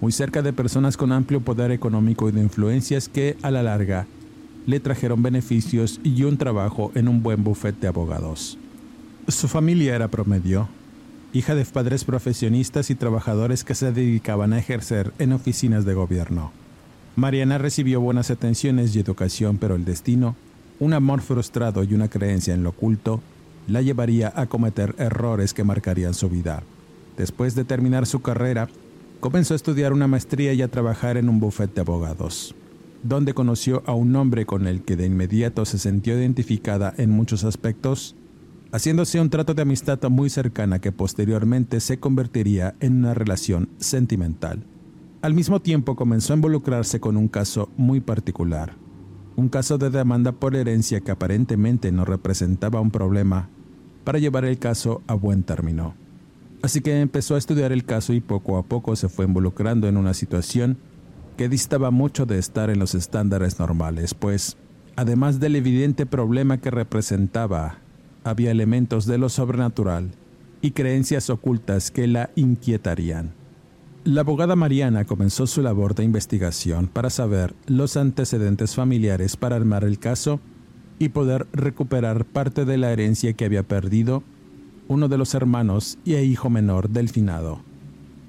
muy 0.00 0.10
cerca 0.10 0.42
de 0.42 0.52
personas 0.52 0.96
con 0.96 1.12
amplio 1.12 1.40
poder 1.40 1.70
económico 1.70 2.28
y 2.28 2.32
de 2.32 2.40
influencias 2.40 3.08
que, 3.08 3.36
a 3.42 3.52
la 3.52 3.62
larga, 3.62 4.06
le 4.66 4.80
trajeron 4.80 5.22
beneficios 5.22 6.00
y 6.02 6.24
un 6.24 6.36
trabajo 6.36 6.90
en 6.96 7.06
un 7.06 7.22
buen 7.22 7.44
bufete 7.44 7.82
de 7.82 7.88
abogados. 7.88 8.58
Su 9.28 9.46
familia 9.46 9.94
era 9.94 10.08
promedio, 10.08 10.68
hija 11.32 11.54
de 11.54 11.64
padres 11.64 12.02
profesionistas 12.02 12.90
y 12.90 12.96
trabajadores 12.96 13.62
que 13.62 13.76
se 13.76 13.92
dedicaban 13.92 14.52
a 14.52 14.58
ejercer 14.58 15.12
en 15.20 15.32
oficinas 15.32 15.84
de 15.84 15.94
gobierno. 15.94 16.50
Mariana 17.14 17.58
recibió 17.58 18.00
buenas 18.00 18.32
atenciones 18.32 18.96
y 18.96 18.98
educación, 18.98 19.58
pero 19.58 19.76
el 19.76 19.84
destino, 19.84 20.34
un 20.80 20.92
amor 20.92 21.20
frustrado 21.20 21.84
y 21.84 21.94
una 21.94 22.08
creencia 22.08 22.52
en 22.52 22.64
lo 22.64 22.70
oculto, 22.70 23.20
la 23.68 23.82
llevaría 23.82 24.32
a 24.34 24.46
cometer 24.46 24.94
errores 24.98 25.54
que 25.54 25.62
marcarían 25.62 26.14
su 26.14 26.28
vida. 26.28 26.62
Después 27.16 27.54
de 27.54 27.64
terminar 27.64 28.06
su 28.06 28.20
carrera, 28.20 28.68
comenzó 29.20 29.54
a 29.54 29.56
estudiar 29.56 29.92
una 29.92 30.08
maestría 30.08 30.52
y 30.54 30.62
a 30.62 30.68
trabajar 30.68 31.16
en 31.16 31.28
un 31.28 31.38
bufete 31.38 31.74
de 31.74 31.80
abogados, 31.82 32.54
donde 33.02 33.34
conoció 33.34 33.82
a 33.86 33.92
un 33.92 34.14
hombre 34.16 34.46
con 34.46 34.66
el 34.66 34.82
que 34.82 34.96
de 34.96 35.06
inmediato 35.06 35.64
se 35.64 35.78
sintió 35.78 36.18
identificada 36.18 36.94
en 36.96 37.10
muchos 37.10 37.44
aspectos, 37.44 38.16
haciéndose 38.72 39.20
un 39.20 39.30
trato 39.30 39.54
de 39.54 39.62
amistad 39.62 39.98
muy 40.08 40.30
cercana 40.30 40.78
que 40.78 40.92
posteriormente 40.92 41.80
se 41.80 41.98
convertiría 41.98 42.74
en 42.80 42.98
una 42.98 43.14
relación 43.14 43.68
sentimental. 43.78 44.64
Al 45.20 45.34
mismo 45.34 45.60
tiempo 45.60 45.96
comenzó 45.96 46.32
a 46.32 46.36
involucrarse 46.36 47.00
con 47.00 47.16
un 47.16 47.28
caso 47.28 47.68
muy 47.76 48.00
particular, 48.00 48.76
un 49.36 49.48
caso 49.48 49.78
de 49.78 49.90
demanda 49.90 50.32
por 50.32 50.54
herencia 50.54 51.00
que 51.00 51.10
aparentemente 51.10 51.90
no 51.90 52.04
representaba 52.04 52.80
un 52.80 52.90
problema 52.90 53.48
para 54.08 54.20
llevar 54.20 54.46
el 54.46 54.58
caso 54.58 55.02
a 55.06 55.12
buen 55.12 55.42
término. 55.42 55.94
Así 56.62 56.80
que 56.80 56.98
empezó 56.98 57.34
a 57.34 57.38
estudiar 57.38 57.72
el 57.72 57.84
caso 57.84 58.14
y 58.14 58.20
poco 58.22 58.56
a 58.56 58.62
poco 58.62 58.96
se 58.96 59.10
fue 59.10 59.26
involucrando 59.26 59.86
en 59.86 59.98
una 59.98 60.14
situación 60.14 60.78
que 61.36 61.50
distaba 61.50 61.90
mucho 61.90 62.24
de 62.24 62.38
estar 62.38 62.70
en 62.70 62.78
los 62.78 62.94
estándares 62.94 63.58
normales, 63.58 64.14
pues, 64.14 64.56
además 64.96 65.40
del 65.40 65.56
evidente 65.56 66.06
problema 66.06 66.56
que 66.56 66.70
representaba, 66.70 67.80
había 68.24 68.50
elementos 68.50 69.04
de 69.04 69.18
lo 69.18 69.28
sobrenatural 69.28 70.12
y 70.62 70.70
creencias 70.70 71.28
ocultas 71.28 71.90
que 71.90 72.06
la 72.06 72.30
inquietarían. 72.34 73.34
La 74.04 74.22
abogada 74.22 74.56
Mariana 74.56 75.04
comenzó 75.04 75.46
su 75.46 75.60
labor 75.60 75.94
de 75.94 76.04
investigación 76.04 76.88
para 76.88 77.10
saber 77.10 77.54
los 77.66 77.98
antecedentes 77.98 78.74
familiares 78.74 79.36
para 79.36 79.56
armar 79.56 79.84
el 79.84 79.98
caso 79.98 80.40
y 80.98 81.10
poder 81.10 81.46
recuperar 81.52 82.24
parte 82.24 82.64
de 82.64 82.78
la 82.78 82.92
herencia 82.92 83.32
que 83.32 83.44
había 83.44 83.62
perdido 83.62 84.22
uno 84.88 85.08
de 85.08 85.18
los 85.18 85.34
hermanos 85.34 85.98
y 86.04 86.14
hijo 86.16 86.50
menor 86.50 86.88
del 86.88 87.08
finado. 87.08 87.60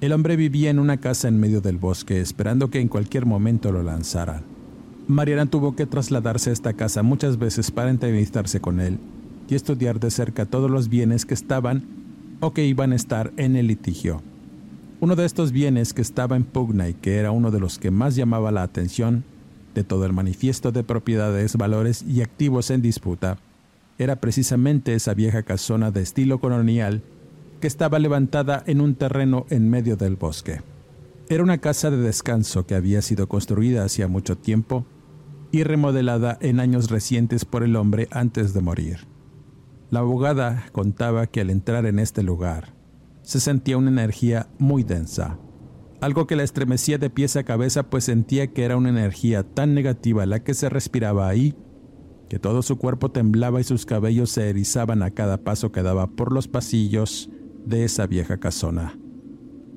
El 0.00 0.12
hombre 0.12 0.36
vivía 0.36 0.70
en 0.70 0.78
una 0.78 0.98
casa 0.98 1.28
en 1.28 1.40
medio 1.40 1.60
del 1.60 1.78
bosque 1.78 2.20
esperando 2.20 2.70
que 2.70 2.80
en 2.80 2.88
cualquier 2.88 3.26
momento 3.26 3.72
lo 3.72 3.82
lanzaran. 3.82 4.42
Mariana 5.08 5.46
tuvo 5.46 5.74
que 5.74 5.86
trasladarse 5.86 6.50
a 6.50 6.52
esta 6.52 6.74
casa 6.74 7.02
muchas 7.02 7.38
veces 7.38 7.70
para 7.70 7.90
entrevistarse 7.90 8.60
con 8.60 8.80
él 8.80 8.98
y 9.48 9.54
estudiar 9.54 9.98
de 9.98 10.10
cerca 10.10 10.46
todos 10.46 10.70
los 10.70 10.88
bienes 10.88 11.26
que 11.26 11.34
estaban 11.34 11.84
o 12.40 12.52
que 12.52 12.64
iban 12.64 12.92
a 12.92 12.96
estar 12.96 13.32
en 13.36 13.56
el 13.56 13.66
litigio. 13.66 14.22
Uno 15.00 15.16
de 15.16 15.24
estos 15.24 15.50
bienes 15.50 15.92
que 15.92 16.02
estaba 16.02 16.36
en 16.36 16.44
pugna 16.44 16.88
y 16.88 16.94
que 16.94 17.16
era 17.16 17.30
uno 17.32 17.50
de 17.50 17.58
los 17.58 17.78
que 17.78 17.90
más 17.90 18.16
llamaba 18.16 18.52
la 18.52 18.62
atención 18.62 19.24
de 19.74 19.84
todo 19.84 20.06
el 20.06 20.12
manifiesto 20.12 20.72
de 20.72 20.84
propiedades, 20.84 21.56
valores 21.56 22.02
y 22.02 22.22
activos 22.22 22.70
en 22.70 22.82
disputa 22.82 23.38
era 23.98 24.16
precisamente 24.16 24.94
esa 24.94 25.12
vieja 25.12 25.42
casona 25.42 25.90
de 25.90 26.00
estilo 26.00 26.40
colonial 26.40 27.02
que 27.60 27.66
estaba 27.66 27.98
levantada 27.98 28.62
en 28.66 28.80
un 28.80 28.94
terreno 28.94 29.44
en 29.50 29.68
medio 29.68 29.96
del 29.96 30.16
bosque. 30.16 30.62
Era 31.28 31.42
una 31.42 31.58
casa 31.58 31.90
de 31.90 31.98
descanso 31.98 32.66
que 32.66 32.74
había 32.74 33.02
sido 33.02 33.28
construida 33.28 33.84
hacía 33.84 34.08
mucho 34.08 34.38
tiempo 34.38 34.86
y 35.52 35.64
remodelada 35.64 36.38
en 36.40 36.60
años 36.60 36.90
recientes 36.90 37.44
por 37.44 37.62
el 37.62 37.76
hombre 37.76 38.08
antes 38.10 38.54
de 38.54 38.62
morir. 38.62 39.06
La 39.90 40.00
abogada 40.00 40.64
contaba 40.72 41.26
que 41.26 41.42
al 41.42 41.50
entrar 41.50 41.84
en 41.84 41.98
este 41.98 42.22
lugar 42.22 42.72
se 43.22 43.38
sentía 43.38 43.76
una 43.76 43.90
energía 43.90 44.48
muy 44.58 44.82
densa, 44.82 45.38
algo 46.00 46.26
que 46.26 46.36
la 46.36 46.42
estremecía 46.42 46.98
de 46.98 47.10
pies 47.10 47.36
a 47.36 47.44
cabeza 47.44 47.90
pues 47.90 48.04
sentía 48.04 48.52
que 48.52 48.64
era 48.64 48.76
una 48.76 48.88
energía 48.88 49.42
tan 49.42 49.74
negativa 49.74 50.26
la 50.26 50.42
que 50.42 50.54
se 50.54 50.68
respiraba 50.68 51.28
ahí 51.28 51.54
que 52.30 52.38
todo 52.38 52.62
su 52.62 52.78
cuerpo 52.78 53.10
temblaba 53.10 53.60
y 53.60 53.64
sus 53.64 53.84
cabellos 53.84 54.30
se 54.30 54.48
erizaban 54.48 55.02
a 55.02 55.10
cada 55.10 55.38
paso 55.38 55.72
que 55.72 55.82
daba 55.82 56.06
por 56.06 56.32
los 56.32 56.46
pasillos 56.46 57.28
de 57.66 57.84
esa 57.84 58.06
vieja 58.06 58.38
casona. 58.38 58.96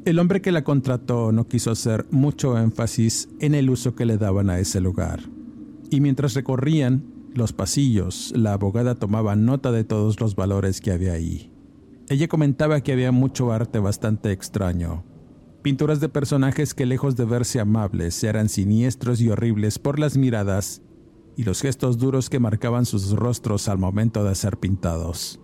El 0.05 0.19
hombre 0.19 0.39
que 0.39 0.51
la 0.51 0.63
contrató 0.63 1.31
no 1.31 1.47
quiso 1.47 1.71
hacer 1.71 2.05
mucho 2.11 2.55
énfasis 2.59 3.27
en 3.39 3.55
el 3.55 3.71
uso 3.71 3.95
que 3.95 4.05
le 4.05 4.17
daban 4.17 4.51
a 4.51 4.59
ese 4.59 4.81
lugar, 4.81 5.21
y 5.89 5.99
mientras 5.99 6.35
recorrían 6.35 7.03
los 7.33 7.53
pasillos, 7.53 8.31
la 8.35 8.53
abogada 8.53 8.95
tomaba 8.95 9.35
nota 9.35 9.71
de 9.71 9.83
todos 9.83 10.19
los 10.19 10.35
valores 10.35 10.79
que 10.79 10.91
había 10.91 11.13
ahí. 11.13 11.51
Ella 12.07 12.27
comentaba 12.27 12.81
que 12.81 12.93
había 12.93 13.11
mucho 13.11 13.51
arte 13.51 13.79
bastante 13.79 14.31
extraño, 14.31 15.03
pinturas 15.63 16.01
de 16.01 16.09
personajes 16.09 16.73
que 16.73 16.85
lejos 16.85 17.15
de 17.15 17.23
verse 17.23 17.59
amables 17.61 18.21
eran 18.23 18.49
siniestros 18.49 19.21
y 19.21 19.29
horribles 19.29 19.79
por 19.79 19.97
las 19.97 20.17
miradas 20.17 20.81
y 21.37 21.43
los 21.43 21.61
gestos 21.61 21.97
duros 21.97 22.29
que 22.29 22.39
marcaban 22.39 22.85
sus 22.85 23.11
rostros 23.11 23.69
al 23.69 23.77
momento 23.77 24.23
de 24.25 24.35
ser 24.35 24.57
pintados. 24.57 25.39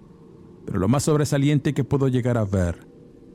Pero 0.65 0.77
lo 0.77 0.89
más 0.89 1.03
sobresaliente 1.03 1.73
que 1.73 1.85
pudo 1.85 2.09
llegar 2.09 2.37
a 2.37 2.43
ver 2.43 2.85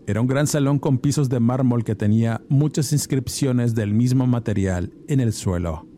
era 0.07 0.21
un 0.21 0.27
gran 0.27 0.47
salón 0.47 0.79
con 0.79 0.99
pisos 0.99 1.31
de 1.31 1.41
mármol 1.41 1.83
que 1.83 1.95
tenía 1.95 2.43
muchas 2.51 2.93
inscripciones 2.93 3.75
del 3.75 3.95
mismo 3.95 4.27
material 4.27 4.93
en 5.09 5.21
el 5.21 5.33
suelo, 5.33 5.89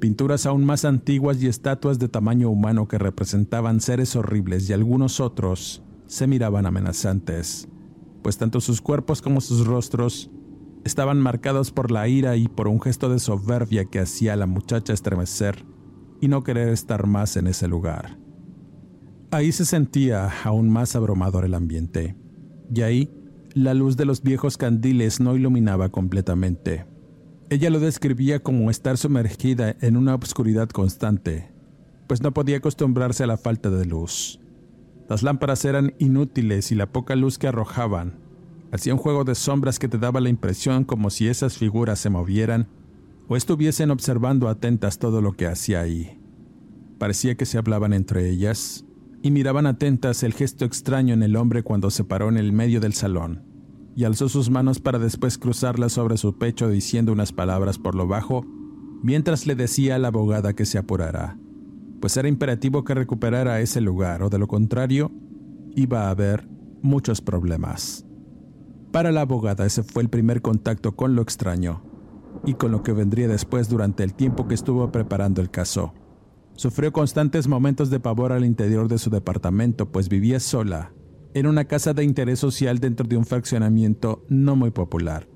pinturas 0.00 0.46
aún 0.46 0.64
más 0.64 0.84
antiguas 0.84 1.42
y 1.42 1.48
estatuas 1.48 1.98
de 1.98 2.08
tamaño 2.08 2.48
humano 2.48 2.86
que 2.86 2.98
representaban 2.98 3.80
seres 3.80 4.14
horribles 4.14 4.70
y 4.70 4.72
algunos 4.72 5.18
otros 5.18 5.82
se 6.06 6.28
miraban 6.28 6.64
amenazantes, 6.64 7.68
pues 8.22 8.38
tanto 8.38 8.60
sus 8.60 8.80
cuerpos 8.80 9.22
como 9.22 9.40
sus 9.40 9.66
rostros 9.66 10.30
estaban 10.84 11.18
marcados 11.18 11.70
por 11.70 11.90
la 11.90 12.08
ira 12.08 12.36
y 12.36 12.48
por 12.48 12.68
un 12.68 12.80
gesto 12.80 13.08
de 13.08 13.18
soberbia 13.18 13.84
que 13.84 14.00
hacía 14.00 14.32
a 14.32 14.36
la 14.36 14.46
muchacha 14.46 14.92
estremecer 14.92 15.64
y 16.20 16.28
no 16.28 16.42
querer 16.42 16.68
estar 16.68 17.06
más 17.06 17.36
en 17.36 17.46
ese 17.46 17.68
lugar. 17.68 18.18
Ahí 19.30 19.52
se 19.52 19.64
sentía 19.64 20.30
aún 20.44 20.70
más 20.70 20.96
abrumador 20.96 21.44
el 21.44 21.54
ambiente, 21.54 22.16
y 22.74 22.80
ahí 22.80 23.10
la 23.54 23.74
luz 23.74 23.96
de 23.96 24.06
los 24.06 24.22
viejos 24.22 24.56
candiles 24.56 25.20
no 25.20 25.36
iluminaba 25.36 25.90
completamente. 25.90 26.86
Ella 27.50 27.70
lo 27.70 27.80
describía 27.80 28.42
como 28.42 28.70
estar 28.70 28.96
sumergida 28.96 29.76
en 29.80 29.96
una 29.96 30.14
obscuridad 30.14 30.68
constante, 30.68 31.50
pues 32.06 32.22
no 32.22 32.32
podía 32.32 32.58
acostumbrarse 32.58 33.24
a 33.24 33.26
la 33.26 33.36
falta 33.36 33.70
de 33.70 33.84
luz. 33.84 34.40
Las 35.08 35.22
lámparas 35.22 35.64
eran 35.64 35.94
inútiles 35.98 36.70
y 36.70 36.74
la 36.74 36.92
poca 36.92 37.16
luz 37.16 37.38
que 37.38 37.48
arrojaban 37.48 38.28
hacía 38.72 38.92
un 38.92 39.00
juego 39.00 39.24
de 39.24 39.34
sombras 39.34 39.78
que 39.78 39.88
te 39.88 39.98
daba 39.98 40.20
la 40.20 40.28
impresión 40.28 40.84
como 40.84 41.10
si 41.10 41.28
esas 41.28 41.56
figuras 41.56 41.98
se 41.98 42.10
movieran 42.10 42.68
o 43.28 43.36
estuviesen 43.36 43.90
observando 43.90 44.48
atentas 44.48 44.98
todo 44.98 45.20
lo 45.20 45.32
que 45.32 45.46
hacía 45.46 45.80
ahí. 45.80 46.18
Parecía 46.98 47.36
que 47.36 47.46
se 47.46 47.58
hablaban 47.58 47.92
entre 47.92 48.28
ellas 48.28 48.84
y 49.22 49.30
miraban 49.30 49.66
atentas 49.66 50.22
el 50.22 50.32
gesto 50.32 50.64
extraño 50.64 51.14
en 51.14 51.22
el 51.22 51.36
hombre 51.36 51.62
cuando 51.62 51.90
se 51.90 52.04
paró 52.04 52.28
en 52.28 52.36
el 52.36 52.52
medio 52.52 52.80
del 52.80 52.94
salón 52.94 53.44
y 53.96 54.04
alzó 54.04 54.28
sus 54.28 54.48
manos 54.50 54.80
para 54.80 54.98
después 54.98 55.38
cruzarlas 55.38 55.92
sobre 55.92 56.16
su 56.16 56.38
pecho 56.38 56.68
diciendo 56.68 57.12
unas 57.12 57.32
palabras 57.32 57.78
por 57.78 57.94
lo 57.94 58.06
bajo 58.06 58.44
mientras 59.02 59.46
le 59.46 59.54
decía 59.54 59.96
a 59.96 59.98
la 59.98 60.08
abogada 60.08 60.54
que 60.54 60.66
se 60.66 60.78
apurara, 60.78 61.36
pues 62.00 62.16
era 62.16 62.28
imperativo 62.28 62.84
que 62.84 62.94
recuperara 62.94 63.60
ese 63.60 63.80
lugar 63.80 64.22
o 64.22 64.30
de 64.30 64.38
lo 64.38 64.46
contrario 64.46 65.10
iba 65.74 66.06
a 66.06 66.10
haber 66.10 66.48
muchos 66.82 67.20
problemas. 67.20 68.04
Para 68.92 69.12
la 69.12 69.22
abogada 69.22 69.66
ese 69.66 69.82
fue 69.82 70.02
el 70.02 70.08
primer 70.08 70.40
contacto 70.40 70.96
con 70.96 71.14
lo 71.14 71.22
extraño, 71.22 71.82
y 72.44 72.54
con 72.54 72.70
lo 72.70 72.82
que 72.82 72.92
vendría 72.92 73.28
después 73.28 73.68
durante 73.68 74.04
el 74.04 74.14
tiempo 74.14 74.48
que 74.48 74.54
estuvo 74.54 74.90
preparando 74.90 75.40
el 75.40 75.50
caso. 75.50 75.94
Sufrió 76.54 76.92
constantes 76.92 77.46
momentos 77.46 77.90
de 77.90 78.00
pavor 78.00 78.32
al 78.32 78.44
interior 78.44 78.88
de 78.88 78.98
su 78.98 79.10
departamento, 79.10 79.90
pues 79.90 80.08
vivía 80.08 80.40
sola, 80.40 80.92
en 81.34 81.46
una 81.46 81.66
casa 81.66 81.94
de 81.94 82.04
interés 82.04 82.40
social 82.40 82.78
dentro 82.78 83.06
de 83.06 83.16
un 83.16 83.24
fraccionamiento 83.24 84.24
no 84.28 84.56
muy 84.56 84.70
popular, 84.70 85.28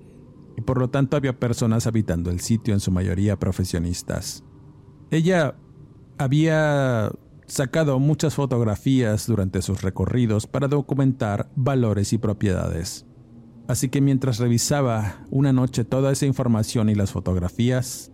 y 0.56 0.62
por 0.62 0.78
lo 0.78 0.90
tanto 0.90 1.16
había 1.16 1.38
personas 1.38 1.86
habitando 1.86 2.30
el 2.30 2.40
sitio, 2.40 2.74
en 2.74 2.80
su 2.80 2.90
mayoría 2.90 3.38
profesionistas. 3.38 4.44
Ella 5.10 5.54
había 6.22 7.10
sacado 7.46 7.98
muchas 7.98 8.34
fotografías 8.34 9.26
durante 9.26 9.60
sus 9.62 9.82
recorridos 9.82 10.46
para 10.46 10.68
documentar 10.68 11.50
valores 11.54 12.12
y 12.12 12.18
propiedades. 12.18 13.06
Así 13.68 13.88
que 13.88 14.00
mientras 14.00 14.38
revisaba 14.38 15.24
una 15.30 15.52
noche 15.52 15.84
toda 15.84 16.12
esa 16.12 16.26
información 16.26 16.88
y 16.88 16.94
las 16.94 17.12
fotografías, 17.12 18.10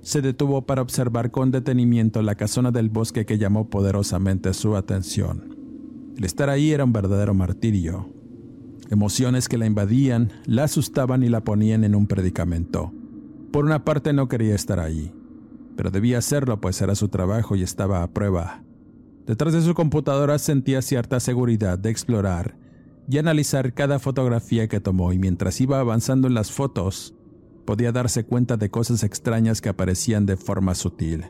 se 0.00 0.22
detuvo 0.22 0.62
para 0.62 0.82
observar 0.82 1.30
con 1.30 1.50
detenimiento 1.50 2.22
la 2.22 2.34
casona 2.34 2.70
del 2.70 2.88
bosque 2.88 3.26
que 3.26 3.38
llamó 3.38 3.68
poderosamente 3.68 4.54
su 4.54 4.76
atención. 4.76 5.56
El 6.16 6.24
estar 6.24 6.50
ahí 6.50 6.72
era 6.72 6.84
un 6.84 6.92
verdadero 6.92 7.34
martirio. 7.34 8.12
Emociones 8.90 9.48
que 9.48 9.58
la 9.58 9.66
invadían, 9.66 10.32
la 10.46 10.64
asustaban 10.64 11.22
y 11.22 11.28
la 11.28 11.44
ponían 11.44 11.84
en 11.84 11.94
un 11.94 12.06
predicamento. 12.06 12.92
Por 13.52 13.64
una 13.64 13.84
parte 13.84 14.12
no 14.12 14.28
quería 14.28 14.54
estar 14.54 14.80
ahí, 14.80 15.12
pero 15.78 15.92
debía 15.92 16.18
hacerlo 16.18 16.60
pues 16.60 16.82
era 16.82 16.96
su 16.96 17.06
trabajo 17.06 17.54
y 17.54 17.62
estaba 17.62 18.02
a 18.02 18.10
prueba. 18.10 18.64
Detrás 19.28 19.52
de 19.52 19.62
su 19.62 19.74
computadora 19.74 20.36
sentía 20.40 20.82
cierta 20.82 21.20
seguridad 21.20 21.78
de 21.78 21.88
explorar 21.88 22.58
y 23.08 23.18
analizar 23.18 23.72
cada 23.72 24.00
fotografía 24.00 24.66
que 24.66 24.80
tomó 24.80 25.12
y 25.12 25.20
mientras 25.20 25.60
iba 25.60 25.78
avanzando 25.78 26.26
en 26.26 26.34
las 26.34 26.50
fotos, 26.50 27.14
podía 27.64 27.92
darse 27.92 28.24
cuenta 28.24 28.56
de 28.56 28.70
cosas 28.70 29.04
extrañas 29.04 29.60
que 29.60 29.68
aparecían 29.68 30.26
de 30.26 30.36
forma 30.36 30.74
sutil. 30.74 31.26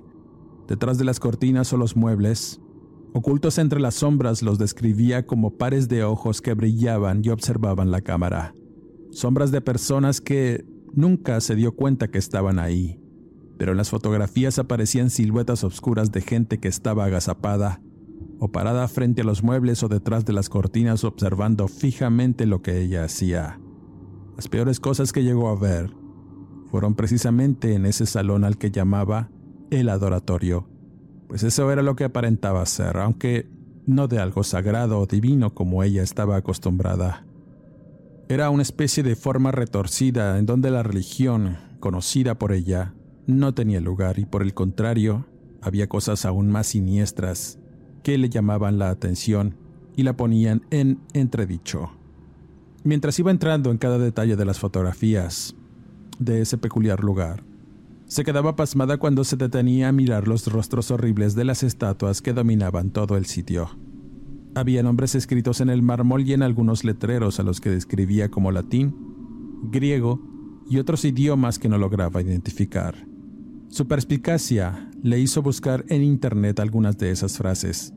Detrás 0.66 0.96
de 0.96 1.04
las 1.04 1.20
cortinas 1.20 1.70
o 1.74 1.76
los 1.76 1.94
muebles, 1.94 2.58
ocultos 3.12 3.58
entre 3.58 3.80
las 3.80 3.96
sombras, 3.96 4.40
los 4.40 4.58
describía 4.58 5.26
como 5.26 5.58
pares 5.58 5.88
de 5.88 6.04
ojos 6.04 6.40
que 6.40 6.54
brillaban 6.54 7.20
y 7.22 7.28
observaban 7.28 7.90
la 7.90 8.00
cámara. 8.00 8.54
Sombras 9.10 9.50
de 9.50 9.60
personas 9.60 10.22
que 10.22 10.64
nunca 10.94 11.38
se 11.42 11.54
dio 11.54 11.72
cuenta 11.72 12.08
que 12.08 12.16
estaban 12.16 12.58
ahí, 12.58 12.98
pero 13.58 13.72
en 13.72 13.78
las 13.78 13.90
fotografías 13.90 14.58
aparecían 14.58 15.10
siluetas 15.10 15.64
oscuras 15.64 16.12
de 16.12 16.22
gente 16.22 16.58
que 16.58 16.68
estaba 16.68 17.04
agazapada 17.04 17.80
o 18.38 18.48
parada 18.52 18.86
frente 18.86 19.22
a 19.22 19.24
los 19.24 19.42
muebles 19.42 19.82
o 19.82 19.88
detrás 19.88 20.24
de 20.24 20.32
las 20.32 20.48
cortinas 20.48 21.04
observando 21.04 21.66
fijamente 21.66 22.46
lo 22.46 22.62
que 22.62 22.80
ella 22.80 23.04
hacía. 23.04 23.60
Las 24.36 24.48
peores 24.48 24.78
cosas 24.78 25.12
que 25.12 25.24
llegó 25.24 25.48
a 25.48 25.56
ver 25.56 25.92
fueron 26.70 26.94
precisamente 26.94 27.74
en 27.74 27.84
ese 27.84 28.06
salón 28.06 28.44
al 28.44 28.58
que 28.58 28.70
llamaba 28.70 29.28
el 29.70 29.88
adoratorio, 29.88 30.68
pues 31.26 31.42
eso 31.42 31.70
era 31.72 31.82
lo 31.82 31.96
que 31.96 32.04
aparentaba 32.04 32.64
ser, 32.64 32.96
aunque 32.98 33.48
no 33.86 34.06
de 34.06 34.18
algo 34.18 34.44
sagrado 34.44 35.00
o 35.00 35.06
divino 35.06 35.54
como 35.54 35.82
ella 35.82 36.02
estaba 36.02 36.36
acostumbrada. 36.36 37.24
Era 38.28 38.50
una 38.50 38.62
especie 38.62 39.02
de 39.02 39.16
forma 39.16 39.50
retorcida 39.50 40.38
en 40.38 40.46
donde 40.46 40.70
la 40.70 40.82
religión, 40.82 41.56
conocida 41.80 42.38
por 42.38 42.52
ella, 42.52 42.94
no 43.28 43.52
tenía 43.52 43.78
lugar 43.80 44.18
y 44.18 44.24
por 44.24 44.42
el 44.42 44.54
contrario, 44.54 45.26
había 45.60 45.86
cosas 45.86 46.24
aún 46.24 46.50
más 46.50 46.68
siniestras 46.68 47.58
que 48.02 48.16
le 48.16 48.30
llamaban 48.30 48.78
la 48.78 48.88
atención 48.88 49.54
y 49.94 50.02
la 50.02 50.16
ponían 50.16 50.62
en 50.70 50.98
entredicho. 51.12 51.90
Mientras 52.84 53.18
iba 53.18 53.30
entrando 53.30 53.70
en 53.70 53.76
cada 53.76 53.98
detalle 53.98 54.34
de 54.34 54.44
las 54.46 54.58
fotografías 54.58 55.54
de 56.18 56.40
ese 56.40 56.56
peculiar 56.56 57.04
lugar, 57.04 57.44
se 58.06 58.24
quedaba 58.24 58.56
pasmada 58.56 58.96
cuando 58.96 59.24
se 59.24 59.36
detenía 59.36 59.90
a 59.90 59.92
mirar 59.92 60.26
los 60.26 60.46
rostros 60.50 60.90
horribles 60.90 61.34
de 61.34 61.44
las 61.44 61.62
estatuas 61.62 62.22
que 62.22 62.32
dominaban 62.32 62.92
todo 62.92 63.18
el 63.18 63.26
sitio. 63.26 63.68
Había 64.54 64.82
nombres 64.82 65.14
escritos 65.14 65.60
en 65.60 65.68
el 65.68 65.82
mármol 65.82 66.22
y 66.26 66.32
en 66.32 66.42
algunos 66.42 66.82
letreros 66.82 67.40
a 67.40 67.42
los 67.42 67.60
que 67.60 67.68
describía 67.68 68.30
como 68.30 68.52
latín, 68.52 68.96
griego 69.70 70.18
y 70.70 70.78
otros 70.78 71.04
idiomas 71.04 71.58
que 71.58 71.68
no 71.68 71.76
lograba 71.76 72.22
identificar. 72.22 72.94
Su 73.68 73.86
perspicacia 73.86 74.90
le 75.02 75.20
hizo 75.20 75.42
buscar 75.42 75.84
en 75.88 76.02
Internet 76.02 76.58
algunas 76.58 76.96
de 76.96 77.10
esas 77.10 77.36
frases. 77.36 77.92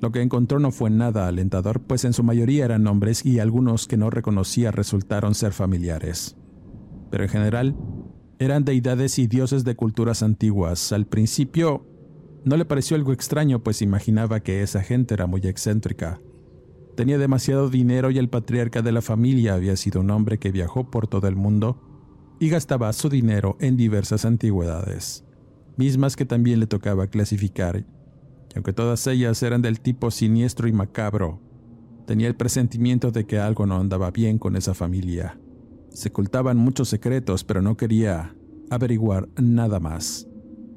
Lo 0.00 0.12
que 0.12 0.20
encontró 0.20 0.58
no 0.58 0.70
fue 0.70 0.90
nada 0.90 1.26
alentador, 1.26 1.80
pues 1.80 2.04
en 2.04 2.12
su 2.12 2.22
mayoría 2.22 2.66
eran 2.66 2.82
nombres 2.82 3.24
y 3.24 3.38
algunos 3.38 3.86
que 3.86 3.96
no 3.96 4.10
reconocía 4.10 4.72
resultaron 4.72 5.34
ser 5.34 5.52
familiares. 5.52 6.36
Pero 7.10 7.24
en 7.24 7.30
general, 7.30 7.76
eran 8.38 8.66
deidades 8.66 9.18
y 9.18 9.26
dioses 9.26 9.64
de 9.64 9.74
culturas 9.74 10.22
antiguas. 10.22 10.92
Al 10.92 11.06
principio 11.06 11.86
no 12.44 12.58
le 12.58 12.66
pareció 12.66 12.94
algo 12.94 13.12
extraño, 13.12 13.62
pues 13.62 13.80
imaginaba 13.80 14.40
que 14.40 14.62
esa 14.62 14.82
gente 14.82 15.14
era 15.14 15.26
muy 15.26 15.40
excéntrica. 15.40 16.20
Tenía 16.94 17.16
demasiado 17.16 17.70
dinero 17.70 18.10
y 18.10 18.18
el 18.18 18.28
patriarca 18.28 18.82
de 18.82 18.92
la 18.92 19.00
familia 19.00 19.54
había 19.54 19.76
sido 19.76 20.02
un 20.02 20.10
hombre 20.10 20.38
que 20.38 20.52
viajó 20.52 20.90
por 20.90 21.06
todo 21.06 21.26
el 21.26 21.36
mundo 21.36 21.95
y 22.38 22.48
gastaba 22.48 22.92
su 22.92 23.08
dinero 23.08 23.56
en 23.60 23.76
diversas 23.76 24.24
antigüedades, 24.24 25.24
mismas 25.76 26.16
que 26.16 26.24
también 26.24 26.60
le 26.60 26.66
tocaba 26.66 27.06
clasificar, 27.06 27.84
aunque 28.54 28.72
todas 28.72 29.06
ellas 29.06 29.42
eran 29.42 29.60
del 29.60 29.80
tipo 29.80 30.10
siniestro 30.10 30.66
y 30.66 30.72
macabro, 30.72 31.40
tenía 32.06 32.28
el 32.28 32.36
presentimiento 32.36 33.10
de 33.10 33.26
que 33.26 33.38
algo 33.38 33.66
no 33.66 33.76
andaba 33.76 34.10
bien 34.10 34.38
con 34.38 34.56
esa 34.56 34.74
familia. 34.74 35.38
Se 35.90 36.08
ocultaban 36.08 36.56
muchos 36.56 36.88
secretos, 36.88 37.44
pero 37.44 37.60
no 37.60 37.76
quería 37.76 38.34
averiguar 38.70 39.28
nada 39.36 39.80
más. 39.80 40.26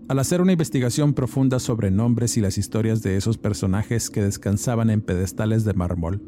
Al 0.10 0.20
hacer 0.20 0.42
una 0.42 0.54
investigación 0.54 1.14
profunda 1.14 1.60
sobre 1.60 1.92
nombres 1.92 2.36
y 2.36 2.42
las 2.42 2.58
historias 2.58 3.02
de 3.02 3.16
esos 3.16 3.38
personajes 3.38 4.10
que 4.10 4.24
descansaban 4.24 4.90
en 4.90 5.02
pedestales 5.02 5.64
de 5.64 5.74
mármol, 5.74 6.22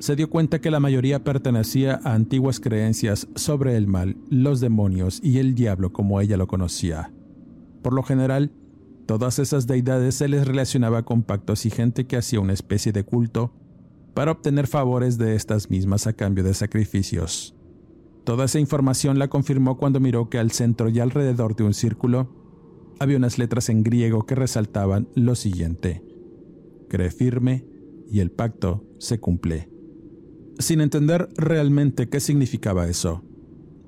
se 0.00 0.16
dio 0.16 0.30
cuenta 0.30 0.62
que 0.62 0.70
la 0.70 0.80
mayoría 0.80 1.22
pertenecía 1.22 2.00
a 2.02 2.14
antiguas 2.14 2.58
creencias 2.58 3.28
sobre 3.34 3.76
el 3.76 3.86
mal, 3.86 4.16
los 4.30 4.58
demonios 4.60 5.20
y 5.22 5.38
el 5.38 5.54
diablo 5.54 5.92
como 5.92 6.22
ella 6.22 6.38
lo 6.38 6.46
conocía. 6.46 7.12
Por 7.82 7.92
lo 7.92 8.02
general, 8.02 8.50
todas 9.04 9.38
esas 9.38 9.66
deidades 9.66 10.14
se 10.14 10.28
les 10.28 10.48
relacionaba 10.48 11.04
con 11.04 11.22
pactos 11.22 11.66
y 11.66 11.70
gente 11.70 12.06
que 12.06 12.16
hacía 12.16 12.40
una 12.40 12.54
especie 12.54 12.92
de 12.92 13.04
culto 13.04 13.52
para 14.14 14.32
obtener 14.32 14.66
favores 14.66 15.18
de 15.18 15.36
estas 15.36 15.68
mismas 15.68 16.06
a 16.06 16.14
cambio 16.14 16.44
de 16.44 16.54
sacrificios. 16.54 17.54
Toda 18.24 18.46
esa 18.46 18.58
información 18.58 19.18
la 19.18 19.28
confirmó 19.28 19.76
cuando 19.76 20.00
miró 20.00 20.30
que 20.30 20.38
al 20.38 20.50
centro 20.50 20.88
y 20.88 20.98
alrededor 20.98 21.56
de 21.56 21.64
un 21.64 21.74
círculo 21.74 22.34
había 22.98 23.18
unas 23.18 23.38
letras 23.38 23.68
en 23.68 23.82
griego 23.82 24.24
que 24.24 24.34
resaltaban 24.34 25.08
lo 25.14 25.34
siguiente. 25.34 26.02
Cree 26.88 27.10
firme 27.10 27.66
y 28.10 28.20
el 28.20 28.30
pacto 28.30 28.82
se 28.98 29.20
cumple 29.20 29.68
sin 30.60 30.80
entender 30.80 31.28
realmente 31.36 32.08
qué 32.08 32.20
significaba 32.20 32.86
eso. 32.86 33.22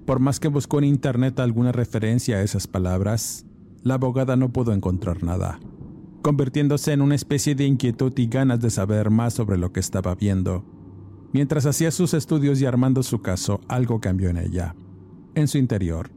Por 0.07 0.19
más 0.19 0.41
que 0.41 0.49
buscó 0.49 0.79
en 0.79 0.85
Internet 0.85 1.38
alguna 1.38 1.73
referencia 1.73 2.37
a 2.37 2.43
esas 2.43 2.67
palabras, 2.67 3.47
la 3.83 3.95
abogada 3.95 4.37
no 4.37 4.52
pudo 4.52 4.73
encontrar 4.73 5.23
nada, 5.23 5.61
convirtiéndose 6.23 6.93
en 6.93 7.02
una 7.02 7.14
especie 7.14 7.55
de 7.55 7.67
inquietud 7.67 8.12
y 8.17 8.26
ganas 8.26 8.61
de 8.61 8.71
saber 8.71 9.11
más 9.11 9.35
sobre 9.35 9.59
lo 9.59 9.73
que 9.73 9.81
estaba 9.81 10.14
viendo. 10.14 10.64
Mientras 11.33 11.67
hacía 11.67 11.91
sus 11.91 12.14
estudios 12.14 12.61
y 12.61 12.67
armando 12.67 13.02
su 13.02 13.23
caso, 13.23 13.61
algo 13.69 14.00
cambió 14.00 14.29
en 14.29 14.38
ella, 14.38 14.75
en 15.35 15.49
su 15.49 15.59
interior. 15.59 16.11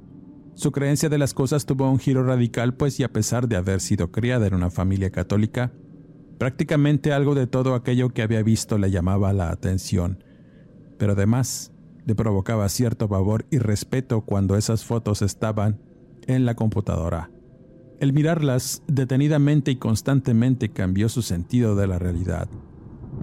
Su 0.55 0.71
creencia 0.71 1.09
de 1.09 1.17
las 1.17 1.33
cosas 1.33 1.65
tuvo 1.65 1.89
un 1.89 1.99
giro 1.99 2.23
radical, 2.23 2.75
pues 2.75 2.99
y 2.99 3.03
a 3.03 3.11
pesar 3.11 3.47
de 3.47 3.55
haber 3.55 3.81
sido 3.81 4.11
criada 4.11 4.47
en 4.47 4.55
una 4.55 4.71
familia 4.71 5.11
católica, 5.11 5.73
prácticamente 6.39 7.13
algo 7.13 7.35
de 7.35 7.45
todo 7.45 7.75
aquello 7.75 8.09
que 8.09 8.23
había 8.23 8.41
visto 8.41 8.77
le 8.77 8.89
llamaba 8.89 9.31
la 9.31 9.49
atención 9.51 10.24
pero 10.97 11.13
además 11.13 11.71
le 12.05 12.15
provocaba 12.15 12.69
cierto 12.69 13.09
pavor 13.09 13.45
y 13.49 13.57
respeto 13.57 14.21
cuando 14.21 14.55
esas 14.55 14.85
fotos 14.85 15.21
estaban 15.21 15.79
en 16.27 16.45
la 16.45 16.55
computadora. 16.55 17.31
El 17.99 18.13
mirarlas 18.13 18.83
detenidamente 18.87 19.71
y 19.71 19.77
constantemente 19.77 20.69
cambió 20.69 21.09
su 21.09 21.21
sentido 21.21 21.75
de 21.75 21.87
la 21.87 21.97
realidad. 21.97 22.47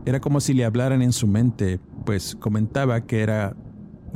Era 0.06 0.20
como 0.20 0.40
si 0.40 0.54
le 0.54 0.64
hablaran 0.64 1.02
en 1.02 1.12
su 1.12 1.26
mente, 1.26 1.78
pues 2.04 2.34
comentaba 2.34 3.02
que 3.02 3.20
era 3.20 3.54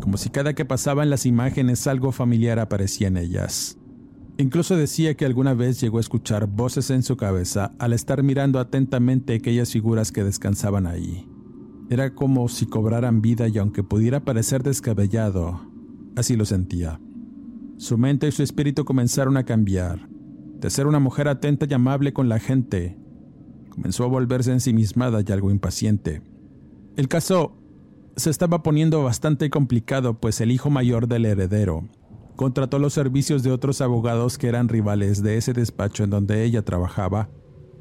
como 0.00 0.16
si 0.16 0.30
cada 0.30 0.54
que 0.54 0.64
pasaban 0.64 1.10
las 1.10 1.26
imágenes 1.26 1.86
algo 1.86 2.12
familiar 2.12 2.58
aparecía 2.58 3.08
en 3.08 3.16
ellas. 3.16 3.78
Incluso 4.38 4.76
decía 4.76 5.14
que 5.14 5.24
alguna 5.24 5.54
vez 5.54 5.80
llegó 5.80 5.98
a 5.98 6.00
escuchar 6.00 6.46
voces 6.46 6.90
en 6.90 7.02
su 7.02 7.16
cabeza 7.16 7.72
al 7.78 7.92
estar 7.94 8.22
mirando 8.22 8.58
atentamente 8.58 9.34
aquellas 9.34 9.72
figuras 9.72 10.12
que 10.12 10.24
descansaban 10.24 10.86
ahí. 10.86 11.26
Era 11.88 12.14
como 12.14 12.49
si 12.49 12.66
cobraran 12.66 13.22
vida 13.22 13.46
y 13.49 13.59
aunque 13.59 13.85
pudiera 13.85 14.25
parecer 14.25 14.62
descabellado, 14.62 15.61
así 16.16 16.35
lo 16.37 16.44
sentía. 16.44 17.01
Su 17.77 17.96
mente 17.96 18.27
y 18.27 18.33
su 18.33 18.42
espíritu 18.42 18.85
comenzaron 18.85 19.37
a 19.37 19.44
cambiar. 19.44 20.09
De 20.59 20.70
ser 20.70 20.87
una 20.87 20.99
mujer 20.99 21.29
atenta 21.29 21.66
y 21.68 21.75
amable 21.75 22.12
con 22.12 22.29
la 22.29 22.38
gente, 22.38 22.99
comenzó 23.70 24.05
a 24.05 24.09
volverse 24.09 24.51
ensimismada 24.51 25.22
y 25.25 25.31
algo 25.31 25.51
impaciente. 25.51 26.22
El 26.96 27.09
caso 27.09 27.57
se 28.16 28.31
estaba 28.31 28.62
poniendo 28.62 29.05
bastante 29.05 29.51
complicado, 29.51 30.18
pues 30.18 30.40
el 30.40 30.51
hijo 30.51 30.70
mayor 30.70 31.07
del 31.07 31.27
heredero 31.27 31.85
contrató 32.37 32.79
los 32.79 32.92
servicios 32.92 33.42
de 33.42 33.51
otros 33.51 33.81
abogados 33.81 34.38
que 34.38 34.49
eran 34.49 34.68
rivales 34.68 35.22
de 35.22 35.38
ese 35.38 35.53
despacho 35.53 36.05
en 36.05 36.11
donde 36.11 36.44
ella 36.44 36.62
trabajaba, 36.62 37.31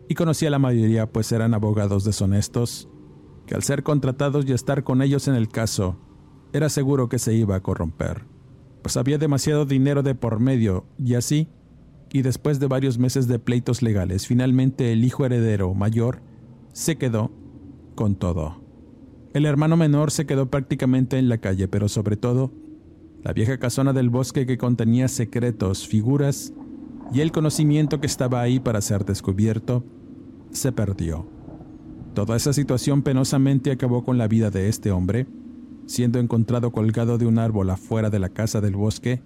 y 0.08 0.16
conocía 0.16 0.48
a 0.48 0.52
la 0.52 0.60
mayoría, 0.60 1.12
pues 1.12 1.32
eran 1.32 1.54
abogados 1.54 2.04
deshonestos 2.04 2.88
que 3.46 3.56
al 3.56 3.64
ser 3.64 3.84
contratados 3.84 4.46
y 4.48 4.54
estar 4.54 4.84
con 4.84 5.02
ellos 5.02 5.28
en 5.28 5.36
el 5.36 5.48
caso, 5.48 5.98
era 6.54 6.70
seguro 6.70 7.10
que 7.10 7.20
se 7.20 7.34
iba 7.34 7.56
a 7.56 7.62
corromper, 7.62 8.24
pues 8.82 8.98
había 8.98 9.18
demasiado 9.18 9.66
dinero 9.66 10.04
de 10.04 10.16
por 10.16 10.40
medio 10.40 10.86
y 10.98 11.16
así, 11.16 11.50
y 12.12 12.22
después 12.22 12.60
de 12.60 12.68
varios 12.68 12.98
meses 12.98 13.28
de 13.28 13.40
pleitos 13.40 13.82
legales, 13.82 14.28
finalmente 14.28 14.94
el 14.94 15.04
hijo 15.04 15.26
heredero 15.26 15.74
mayor 15.74 16.22
se 16.72 16.98
quedó 16.98 17.32
con 17.96 18.16
todo. 18.16 18.62
El 19.34 19.46
hermano 19.46 19.76
menor 19.76 20.12
se 20.12 20.26
quedó 20.26 20.50
prácticamente 20.50 21.18
en 21.18 21.28
la 21.28 21.40
calle, 21.40 21.68
pero 21.68 21.90
sobre 21.90 22.16
todo, 22.16 22.54
la 23.22 23.34
vieja 23.34 23.58
casona 23.58 23.92
del 23.92 24.10
bosque 24.10 24.46
que 24.46 24.58
contenía 24.58 25.08
secretos, 25.08 25.88
figuras 25.88 26.54
y 27.12 27.20
el 27.20 27.32
conocimiento 27.32 28.00
que 28.00 28.08
estaba 28.08 28.42
ahí 28.42 28.60
para 28.60 28.80
ser 28.82 29.04
descubierto, 29.04 29.84
se 30.52 30.72
perdió. 30.72 31.35
Toda 32.16 32.38
esa 32.38 32.54
situación 32.54 33.02
penosamente 33.02 33.72
acabó 33.72 34.06
con 34.06 34.18
la 34.18 34.30
vida 34.30 34.50
de 34.50 34.70
este 34.70 34.90
hombre, 34.90 35.28
siendo 35.86 36.18
encontrado 36.18 36.72
colgado 36.72 37.18
de 37.18 37.26
un 37.26 37.38
árbol 37.38 37.70
afuera 37.70 38.10
de 38.10 38.20
la 38.20 38.30
casa 38.30 38.62
del 38.62 38.78
bosque, 38.78 39.22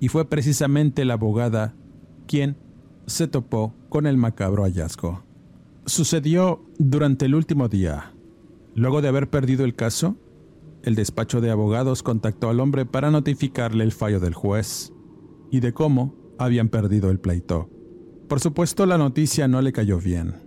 y 0.00 0.08
fue 0.08 0.28
precisamente 0.28 1.04
la 1.04 1.14
abogada 1.14 1.76
quien 2.26 2.56
se 3.06 3.28
topó 3.28 3.72
con 3.88 4.06
el 4.06 4.16
macabro 4.16 4.64
hallazgo. 4.64 5.22
Sucedió 5.86 6.64
durante 6.76 7.26
el 7.26 7.36
último 7.36 7.68
día. 7.68 8.12
Luego 8.74 9.00
de 9.00 9.06
haber 9.06 9.30
perdido 9.30 9.64
el 9.64 9.76
caso, 9.76 10.16
el 10.82 10.96
despacho 10.96 11.40
de 11.40 11.52
abogados 11.52 12.02
contactó 12.02 12.50
al 12.50 12.58
hombre 12.58 12.84
para 12.84 13.12
notificarle 13.12 13.84
el 13.84 13.92
fallo 13.92 14.18
del 14.18 14.34
juez 14.34 14.92
y 15.52 15.60
de 15.60 15.72
cómo 15.72 16.16
habían 16.38 16.68
perdido 16.68 17.12
el 17.12 17.20
pleito. 17.20 17.70
Por 18.28 18.40
supuesto, 18.40 18.86
la 18.86 18.98
noticia 18.98 19.46
no 19.46 19.62
le 19.62 19.72
cayó 19.72 20.00
bien. 20.00 20.43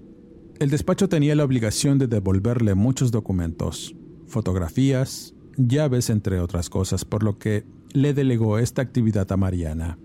El 0.59 0.71
despacho 0.71 1.07
tenía 1.07 1.35
la 1.35 1.43
obligación 1.43 1.99
de 1.99 2.07
devolverle 2.07 2.73
muchos 2.73 3.11
documentos, 3.11 3.95
fotografías, 4.25 5.35
llaves, 5.55 6.09
entre 6.09 6.39
otras 6.39 6.71
cosas, 6.71 7.05
por 7.05 7.21
lo 7.21 7.37
que 7.37 7.63
le 7.93 8.15
delegó 8.15 8.57
esta 8.57 8.81
actividad 8.81 9.31
a 9.31 9.37
Mariana. 9.37 9.99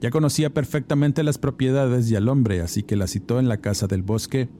Ya 0.00 0.10
conocía 0.10 0.52
perfectamente 0.52 1.22
las 1.22 1.38
propiedades 1.38 2.10
y 2.10 2.16
al 2.16 2.28
hombre, 2.28 2.62
así 2.62 2.82
que 2.82 2.96
la 2.96 3.06
citó 3.06 3.38
en 3.38 3.48
la 3.48 3.58
casa 3.58 3.86
del 3.86 4.02
bosque, 4.02 4.50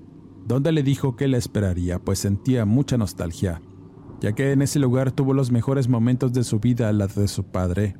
donde 0.47 0.71
le 0.71 0.85
dijo 0.85 1.17
que 1.17 1.27
la 1.27 1.39
esperaría, 1.39 1.99
pues 1.99 2.21
sentía 2.21 2.65
mucha 2.65 2.97
nostalgia, 2.97 3.63
ya 4.21 4.35
que 4.35 4.53
en 4.53 4.63
ese 4.63 4.79
lugar 4.79 5.11
tuvo 5.11 5.35
los 5.35 5.51
mejores 5.51 5.89
momentos 5.89 6.33
de 6.33 6.45
su 6.45 6.61
vida 6.61 6.89
al 6.89 6.99
lado 6.99 7.21
de 7.21 7.27
su 7.27 7.43
padre, 7.51 7.97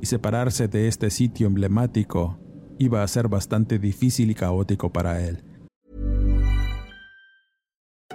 y 0.00 0.06
separarse 0.06 0.66
de 0.66 0.88
este 0.88 1.10
sitio 1.10 1.46
emblemático 1.46 2.40
iba 2.80 3.04
a 3.04 3.08
ser 3.08 3.28
bastante 3.28 3.78
difícil 3.78 4.32
y 4.32 4.34
caótico 4.34 4.92
para 4.92 5.24
él. 5.24 5.44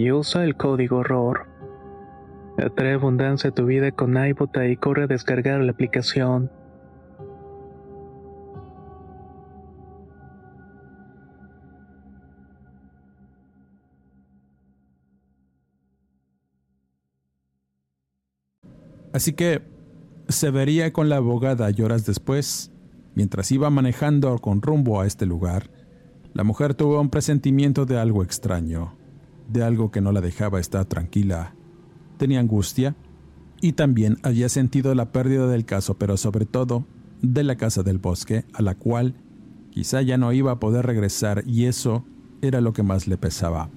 y 0.00 0.12
usa 0.12 0.44
el 0.44 0.56
código 0.56 1.02
ROR. 1.02 1.46
Atrae 2.56 2.94
abundancia 2.94 3.50
a 3.50 3.54
tu 3.54 3.66
vida 3.66 3.92
con 3.92 4.16
iBota 4.16 4.66
y 4.66 4.74
corre 4.74 5.02
a 5.02 5.06
descargar 5.06 5.60
la 5.60 5.72
aplicación. 5.72 6.50
Así 19.12 19.34
que 19.34 19.60
se 20.28 20.50
vería 20.50 20.94
con 20.94 21.10
la 21.10 21.16
abogada 21.16 21.70
y 21.70 21.82
horas 21.82 22.06
después, 22.06 22.72
mientras 23.14 23.52
iba 23.52 23.68
manejando 23.68 24.38
con 24.38 24.62
rumbo 24.62 25.02
a 25.02 25.06
este 25.06 25.26
lugar, 25.26 25.68
la 26.32 26.42
mujer 26.42 26.72
tuvo 26.72 26.98
un 27.02 27.10
presentimiento 27.10 27.84
de 27.84 27.98
algo 27.98 28.22
extraño, 28.22 28.94
de 29.52 29.62
algo 29.62 29.90
que 29.90 30.00
no 30.00 30.12
la 30.12 30.20
dejaba 30.20 30.60
estar 30.60 30.84
tranquila. 30.84 31.54
Tenía 32.18 32.40
angustia 32.40 32.94
y 33.60 33.72
también 33.72 34.18
había 34.22 34.48
sentido 34.48 34.94
la 34.94 35.12
pérdida 35.12 35.46
del 35.46 35.64
caso, 35.64 35.98
pero 35.98 36.16
sobre 36.16 36.46
todo 36.46 36.86
de 37.22 37.44
la 37.44 37.56
casa 37.56 37.82
del 37.82 37.98
bosque, 37.98 38.44
a 38.52 38.62
la 38.62 38.74
cual 38.74 39.14
quizá 39.70 40.02
ya 40.02 40.16
no 40.16 40.32
iba 40.32 40.52
a 40.52 40.60
poder 40.60 40.86
regresar 40.86 41.44
y 41.46 41.64
eso 41.64 42.04
era 42.42 42.60
lo 42.60 42.72
que 42.72 42.82
más 42.82 43.06
le 43.06 43.18
pesaba. 43.18 43.70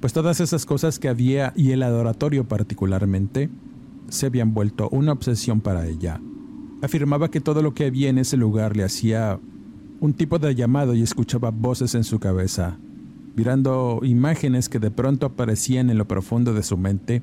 Pues 0.00 0.12
todas 0.12 0.40
esas 0.40 0.66
cosas 0.66 0.98
que 0.98 1.08
había 1.08 1.52
y 1.56 1.70
el 1.70 1.82
adoratorio 1.82 2.46
particularmente, 2.46 3.50
se 4.08 4.26
habían 4.26 4.52
vuelto 4.52 4.88
una 4.90 5.12
obsesión 5.12 5.60
para 5.60 5.86
ella. 5.86 6.20
Afirmaba 6.82 7.30
que 7.30 7.40
todo 7.40 7.62
lo 7.62 7.72
que 7.72 7.86
había 7.86 8.10
en 8.10 8.18
ese 8.18 8.36
lugar 8.36 8.76
le 8.76 8.84
hacía 8.84 9.40
un 10.00 10.12
tipo 10.12 10.38
de 10.38 10.54
llamado 10.54 10.94
y 10.94 11.02
escuchaba 11.02 11.50
voces 11.50 11.94
en 11.94 12.04
su 12.04 12.18
cabeza, 12.18 12.78
mirando 13.34 14.00
imágenes 14.02 14.68
que 14.68 14.78
de 14.78 14.90
pronto 14.90 15.26
aparecían 15.26 15.90
en 15.90 15.98
lo 15.98 16.06
profundo 16.06 16.54
de 16.54 16.62
su 16.62 16.76
mente, 16.76 17.22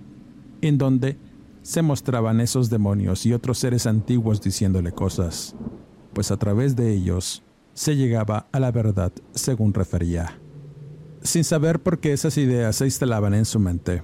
en 0.62 0.78
donde 0.78 1.18
se 1.62 1.82
mostraban 1.82 2.42
esos 2.42 2.70
demonios 2.70 3.26
y 3.26 3.34
otros 3.34 3.60
seres 3.60 3.86
antiguos 3.86 4.42
diciéndole 4.42 4.92
cosas, 4.92 5.56
pues 6.14 6.32
a 6.32 6.38
través 6.38 6.76
de 6.76 6.94
ellos 6.94 7.44
se 7.74 7.96
llegaba 7.96 8.48
a 8.52 8.60
la 8.60 8.72
verdad 8.72 9.12
según 9.34 9.74
refería. 9.74 10.40
Sin 11.22 11.44
saber 11.44 11.82
por 11.82 12.00
qué 12.00 12.14
esas 12.14 12.38
ideas 12.38 12.78
se 12.78 12.86
instalaban 12.86 13.34
en 13.34 13.46
su 13.46 13.60
mente, 13.60 14.02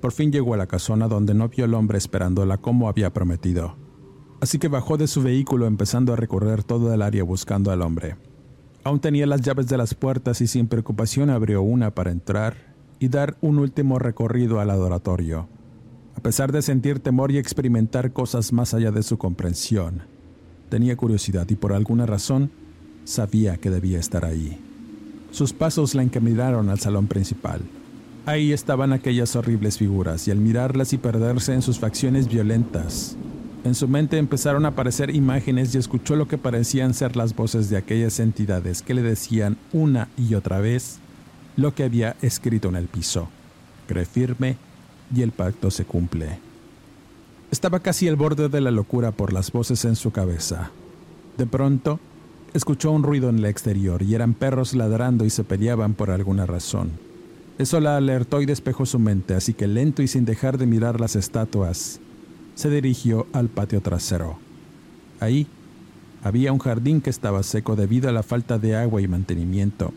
por 0.00 0.12
fin 0.12 0.32
llegó 0.32 0.54
a 0.54 0.58
la 0.58 0.66
casona 0.66 1.08
donde 1.08 1.32
no 1.34 1.48
vio 1.48 1.64
al 1.64 1.74
hombre 1.74 1.96
esperándola 1.96 2.58
como 2.58 2.88
había 2.88 3.12
prometido. 3.12 3.76
Así 4.40 4.58
que 4.58 4.68
bajó 4.68 4.96
de 4.96 5.06
su 5.06 5.22
vehículo 5.22 5.66
empezando 5.66 6.12
a 6.12 6.16
recorrer 6.16 6.64
todo 6.64 6.92
el 6.92 7.00
área 7.00 7.22
buscando 7.22 7.70
al 7.70 7.80
hombre. 7.80 8.16
Aún 8.84 9.00
tenía 9.00 9.26
las 9.26 9.42
llaves 9.42 9.68
de 9.68 9.76
las 9.76 9.94
puertas 9.94 10.40
y 10.40 10.46
sin 10.46 10.66
preocupación 10.66 11.30
abrió 11.30 11.62
una 11.62 11.92
para 11.92 12.10
entrar 12.10 12.56
y 12.98 13.08
dar 13.08 13.36
un 13.40 13.58
último 13.58 13.98
recorrido 13.98 14.60
al 14.60 14.70
adoratorio. 14.70 15.48
A 16.16 16.20
pesar 16.20 16.52
de 16.52 16.62
sentir 16.62 17.00
temor 17.00 17.30
y 17.30 17.38
experimentar 17.38 18.12
cosas 18.12 18.52
más 18.52 18.74
allá 18.74 18.90
de 18.90 19.02
su 19.02 19.18
comprensión, 19.18 20.02
tenía 20.68 20.96
curiosidad 20.96 21.48
y 21.48 21.54
por 21.54 21.72
alguna 21.72 22.06
razón 22.06 22.50
sabía 23.04 23.56
que 23.56 23.70
debía 23.70 23.98
estar 23.98 24.24
ahí. 24.24 24.58
Sus 25.30 25.52
pasos 25.52 25.94
la 25.94 26.02
encaminaron 26.02 26.68
al 26.68 26.78
salón 26.78 27.06
principal. 27.06 27.60
Ahí 28.26 28.52
estaban 28.52 28.92
aquellas 28.92 29.34
horribles 29.34 29.78
figuras, 29.78 30.28
y 30.28 30.30
al 30.30 30.38
mirarlas 30.38 30.92
y 30.92 30.98
perderse 30.98 31.54
en 31.54 31.62
sus 31.62 31.80
facciones 31.80 32.28
violentas, 32.28 33.16
en 33.64 33.74
su 33.74 33.86
mente 33.86 34.18
empezaron 34.18 34.64
a 34.64 34.68
aparecer 34.68 35.14
imágenes 35.14 35.74
y 35.74 35.78
escuchó 35.78 36.16
lo 36.16 36.26
que 36.26 36.38
parecían 36.38 36.94
ser 36.94 37.16
las 37.16 37.36
voces 37.36 37.70
de 37.70 37.76
aquellas 37.76 38.18
entidades 38.18 38.82
que 38.82 38.94
le 38.94 39.02
decían 39.02 39.56
una 39.72 40.08
y 40.16 40.34
otra 40.34 40.58
vez 40.58 40.98
lo 41.56 41.74
que 41.74 41.84
había 41.84 42.16
escrito 42.22 42.68
en 42.68 42.76
el 42.76 42.88
piso. 42.88 43.28
Cree 43.86 44.04
firme 44.04 44.56
y 45.14 45.22
el 45.22 45.30
pacto 45.30 45.70
se 45.70 45.84
cumple. 45.84 46.38
Estaba 47.52 47.80
casi 47.80 48.08
al 48.08 48.16
borde 48.16 48.48
de 48.48 48.60
la 48.60 48.70
locura 48.70 49.12
por 49.12 49.32
las 49.32 49.52
voces 49.52 49.84
en 49.84 49.94
su 49.94 50.10
cabeza. 50.10 50.70
De 51.36 51.46
pronto, 51.46 52.00
escuchó 52.54 52.90
un 52.90 53.02
ruido 53.02 53.28
en 53.28 53.38
el 53.38 53.44
exterior 53.44 54.02
y 54.02 54.14
eran 54.14 54.34
perros 54.34 54.74
ladrando 54.74 55.24
y 55.24 55.30
se 55.30 55.44
peleaban 55.44 55.94
por 55.94 56.10
alguna 56.10 56.46
razón. 56.46 56.90
Eso 57.58 57.78
la 57.78 57.96
alertó 57.96 58.40
y 58.40 58.46
despejó 58.46 58.86
su 58.86 58.98
mente, 58.98 59.34
así 59.34 59.54
que 59.54 59.68
lento 59.68 60.02
y 60.02 60.08
sin 60.08 60.24
dejar 60.24 60.58
de 60.58 60.66
mirar 60.66 61.00
las 61.00 61.14
estatuas, 61.14 62.00
se 62.54 62.70
dirigió 62.70 63.26
al 63.32 63.48
patio 63.48 63.80
trasero. 63.80 64.38
Ahí 65.20 65.46
había 66.22 66.52
un 66.52 66.58
jardín 66.58 67.00
que 67.00 67.10
estaba 67.10 67.42
seco 67.42 67.76
debido 67.76 68.08
a 68.08 68.12
la 68.12 68.22
falta 68.22 68.58
de 68.58 68.76
agua 68.76 69.00
y 69.00 69.08
mantenimiento. 69.08 69.92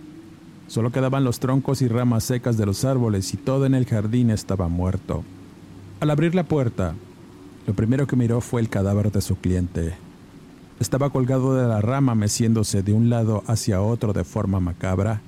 Solo 0.67 0.91
quedaban 0.91 1.23
los 1.23 1.39
troncos 1.39 1.81
y 1.81 1.87
ramas 1.87 2.23
secas 2.23 2.57
de 2.57 2.65
los 2.65 2.85
árboles 2.85 3.33
y 3.33 3.37
todo 3.37 3.65
en 3.65 3.75
el 3.75 3.85
jardín 3.85 4.31
estaba 4.31 4.67
muerto. 4.67 5.23
Al 5.99 6.09
abrir 6.09 6.33
la 6.33 6.43
puerta, 6.43 6.95
lo 7.67 7.73
primero 7.73 8.07
que 8.07 8.15
miró 8.15 8.41
fue 8.41 8.61
el 8.61 8.69
cadáver 8.69 9.11
de 9.11 9.21
su 9.21 9.35
cliente. 9.35 9.93
Estaba 10.79 11.09
colgado 11.09 11.55
de 11.55 11.67
la 11.67 11.81
rama 11.81 12.15
meciéndose 12.15 12.83
de 12.83 12.93
un 12.93 13.09
lado 13.09 13.43
hacia 13.47 13.81
otro 13.81 14.11
de 14.11 14.23
forma 14.23 14.59
macabra, 14.59 15.21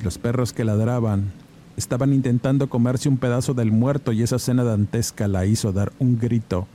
y 0.00 0.04
los 0.04 0.18
perros 0.18 0.52
que 0.52 0.64
ladraban 0.64 1.32
estaban 1.76 2.12
intentando 2.12 2.68
comerse 2.68 3.08
un 3.08 3.18
pedazo 3.18 3.54
del 3.54 3.72
muerto 3.72 4.12
y 4.12 4.22
esa 4.22 4.36
escena 4.36 4.64
dantesca 4.64 5.28
la 5.28 5.46
hizo 5.46 5.72
dar 5.72 5.92
un 5.98 6.18
grito 6.18 6.66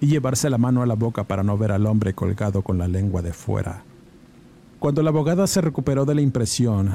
y 0.00 0.06
llevarse 0.06 0.50
la 0.50 0.58
mano 0.58 0.82
a 0.82 0.86
la 0.86 0.94
boca 0.94 1.24
para 1.24 1.42
no 1.42 1.56
ver 1.56 1.72
al 1.72 1.86
hombre 1.86 2.14
colgado 2.14 2.62
con 2.62 2.78
la 2.78 2.88
lengua 2.88 3.22
de 3.22 3.32
fuera. 3.32 3.84
Cuando 4.78 5.02
la 5.02 5.10
abogada 5.10 5.46
se 5.46 5.60
recuperó 5.60 6.04
de 6.04 6.14
la 6.14 6.20
impresión, 6.20 6.90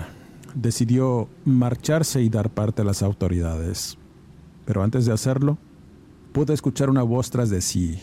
decidió 0.53 1.27
marcharse 1.45 2.21
y 2.21 2.29
dar 2.29 2.49
parte 2.51 2.83
a 2.83 2.85
las 2.85 3.01
autoridades. 3.01 3.97
Pero 4.65 4.83
antes 4.83 5.05
de 5.05 5.13
hacerlo, 5.13 5.57
pudo 6.31 6.53
escuchar 6.53 6.89
una 6.89 7.01
voz 7.01 7.31
tras 7.31 7.49
de 7.49 7.61
sí. 7.61 7.99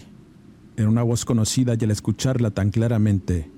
Era 0.76 0.88
una 0.88 1.04
voz 1.04 1.24
conocida 1.24 1.76
y 1.78 1.84
al 1.84 1.92
escucharla 1.92 2.50
tan 2.50 2.70
claramente, 2.70 3.50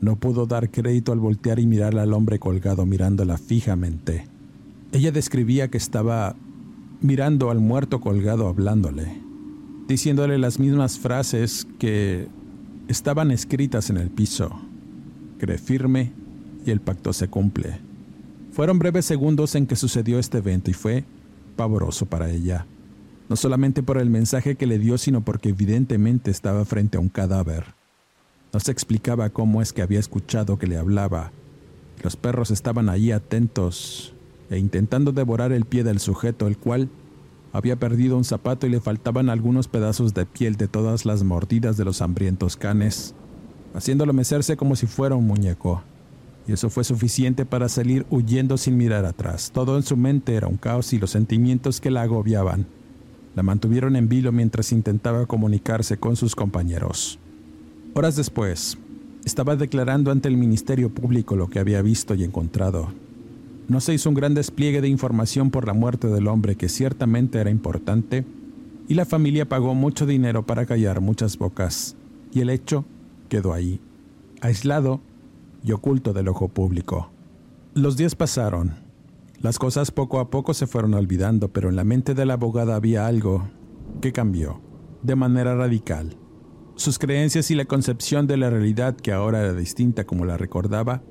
no 0.00 0.16
pudo 0.16 0.46
dar 0.46 0.70
crédito 0.70 1.12
al 1.12 1.20
voltear 1.20 1.58
y 1.58 1.66
mirar 1.66 1.98
al 1.98 2.12
hombre 2.12 2.38
colgado 2.38 2.86
mirándola 2.86 3.38
fijamente. 3.38 4.35
Ella 4.96 5.12
describía 5.12 5.68
que 5.68 5.76
estaba 5.76 6.36
mirando 7.02 7.50
al 7.50 7.60
muerto 7.60 8.00
colgado 8.00 8.48
hablándole, 8.48 9.20
diciéndole 9.86 10.38
las 10.38 10.58
mismas 10.58 10.98
frases 10.98 11.66
que 11.78 12.28
estaban 12.88 13.30
escritas 13.30 13.90
en 13.90 13.98
el 13.98 14.08
piso. 14.08 14.58
Cree 15.38 15.58
firme 15.58 16.12
y 16.64 16.70
el 16.70 16.80
pacto 16.80 17.12
se 17.12 17.28
cumple. 17.28 17.78
Fueron 18.52 18.78
breves 18.78 19.04
segundos 19.04 19.54
en 19.54 19.66
que 19.66 19.76
sucedió 19.76 20.18
este 20.18 20.38
evento 20.38 20.70
y 20.70 20.72
fue 20.72 21.04
pavoroso 21.56 22.06
para 22.06 22.30
ella, 22.30 22.64
no 23.28 23.36
solamente 23.36 23.82
por 23.82 23.98
el 23.98 24.08
mensaje 24.08 24.54
que 24.54 24.64
le 24.64 24.78
dio, 24.78 24.96
sino 24.96 25.22
porque 25.26 25.50
evidentemente 25.50 26.30
estaba 26.30 26.64
frente 26.64 26.96
a 26.96 27.00
un 27.00 27.10
cadáver. 27.10 27.74
No 28.50 28.60
se 28.60 28.72
explicaba 28.72 29.28
cómo 29.28 29.60
es 29.60 29.74
que 29.74 29.82
había 29.82 30.00
escuchado 30.00 30.58
que 30.58 30.66
le 30.66 30.78
hablaba. 30.78 31.32
Los 32.02 32.16
perros 32.16 32.50
estaban 32.50 32.88
allí 32.88 33.12
atentos 33.12 34.14
e 34.50 34.58
intentando 34.58 35.12
devorar 35.12 35.52
el 35.52 35.64
pie 35.64 35.84
del 35.84 36.00
sujeto, 36.00 36.46
el 36.46 36.56
cual 36.56 36.88
había 37.52 37.76
perdido 37.76 38.16
un 38.16 38.24
zapato 38.24 38.66
y 38.66 38.70
le 38.70 38.80
faltaban 38.80 39.30
algunos 39.30 39.68
pedazos 39.68 40.14
de 40.14 40.26
piel 40.26 40.56
de 40.56 40.68
todas 40.68 41.06
las 41.06 41.22
mordidas 41.24 41.76
de 41.76 41.84
los 41.84 42.02
hambrientos 42.02 42.56
canes, 42.56 43.14
haciéndolo 43.74 44.12
mecerse 44.12 44.56
como 44.56 44.76
si 44.76 44.86
fuera 44.86 45.14
un 45.14 45.26
muñeco 45.26 45.82
y 46.48 46.52
eso 46.52 46.70
fue 46.70 46.84
suficiente 46.84 47.44
para 47.44 47.68
salir 47.68 48.06
huyendo 48.10 48.56
sin 48.56 48.76
mirar 48.76 49.04
atrás. 49.04 49.50
Todo 49.52 49.76
en 49.76 49.82
su 49.82 49.96
mente 49.96 50.34
era 50.34 50.46
un 50.46 50.56
caos 50.56 50.92
y 50.92 50.98
los 50.98 51.10
sentimientos 51.10 51.80
que 51.80 51.90
la 51.90 52.02
agobiaban 52.02 52.66
la 53.34 53.42
mantuvieron 53.42 53.96
en 53.96 54.08
vilo 54.08 54.32
mientras 54.32 54.72
intentaba 54.72 55.26
comunicarse 55.26 55.98
con 55.98 56.16
sus 56.16 56.34
compañeros. 56.34 57.18
Horas 57.92 58.16
después, 58.16 58.78
estaba 59.26 59.56
declarando 59.56 60.10
ante 60.10 60.28
el 60.28 60.38
Ministerio 60.38 60.88
Público 60.88 61.36
lo 61.36 61.50
que 61.50 61.58
había 61.58 61.82
visto 61.82 62.14
y 62.14 62.24
encontrado. 62.24 62.88
No 63.68 63.80
se 63.80 63.94
hizo 63.94 64.08
un 64.08 64.14
gran 64.14 64.34
despliegue 64.34 64.80
de 64.80 64.88
información 64.88 65.50
por 65.50 65.66
la 65.66 65.74
muerte 65.74 66.06
del 66.06 66.28
hombre 66.28 66.56
que 66.56 66.68
ciertamente 66.68 67.38
era 67.38 67.50
importante, 67.50 68.24
y 68.88 68.94
la 68.94 69.04
familia 69.04 69.48
pagó 69.48 69.74
mucho 69.74 70.06
dinero 70.06 70.46
para 70.46 70.66
callar 70.66 71.00
muchas 71.00 71.36
bocas, 71.36 71.96
y 72.32 72.40
el 72.40 72.50
hecho 72.50 72.84
quedó 73.28 73.52
ahí, 73.52 73.80
aislado 74.40 75.00
y 75.64 75.72
oculto 75.72 76.12
del 76.12 76.28
ojo 76.28 76.48
público. 76.48 77.10
Los 77.74 77.96
días 77.96 78.14
pasaron. 78.14 78.76
Las 79.40 79.58
cosas 79.58 79.90
poco 79.90 80.20
a 80.20 80.30
poco 80.30 80.54
se 80.54 80.66
fueron 80.66 80.94
olvidando, 80.94 81.48
pero 81.48 81.68
en 81.68 81.76
la 81.76 81.84
mente 81.84 82.14
de 82.14 82.24
la 82.24 82.34
abogada 82.34 82.76
había 82.76 83.06
algo 83.06 83.48
que 84.00 84.12
cambió, 84.12 84.60
de 85.02 85.16
manera 85.16 85.56
radical. 85.56 86.16
Sus 86.76 86.98
creencias 86.98 87.50
y 87.50 87.54
la 87.54 87.64
concepción 87.64 88.26
de 88.26 88.36
la 88.36 88.48
realidad, 88.48 88.96
que 88.96 89.12
ahora 89.12 89.40
era 89.40 89.54
distinta 89.54 90.04
como 90.04 90.24
la 90.24 90.36
recordaba, 90.36 91.02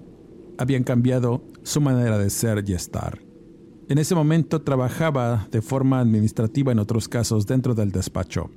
habían 0.57 0.83
cambiado 0.83 1.43
su 1.63 1.81
manera 1.81 2.17
de 2.17 2.29
ser 2.29 2.63
y 2.67 2.73
estar. 2.73 3.19
En 3.87 3.97
ese 3.97 4.15
momento 4.15 4.61
trabajaba 4.61 5.47
de 5.51 5.61
forma 5.61 5.99
administrativa 5.99 6.71
en 6.71 6.79
otros 6.79 7.07
casos 7.07 7.45
dentro 7.45 7.75
del 7.75 7.91
despacho. 7.91 8.49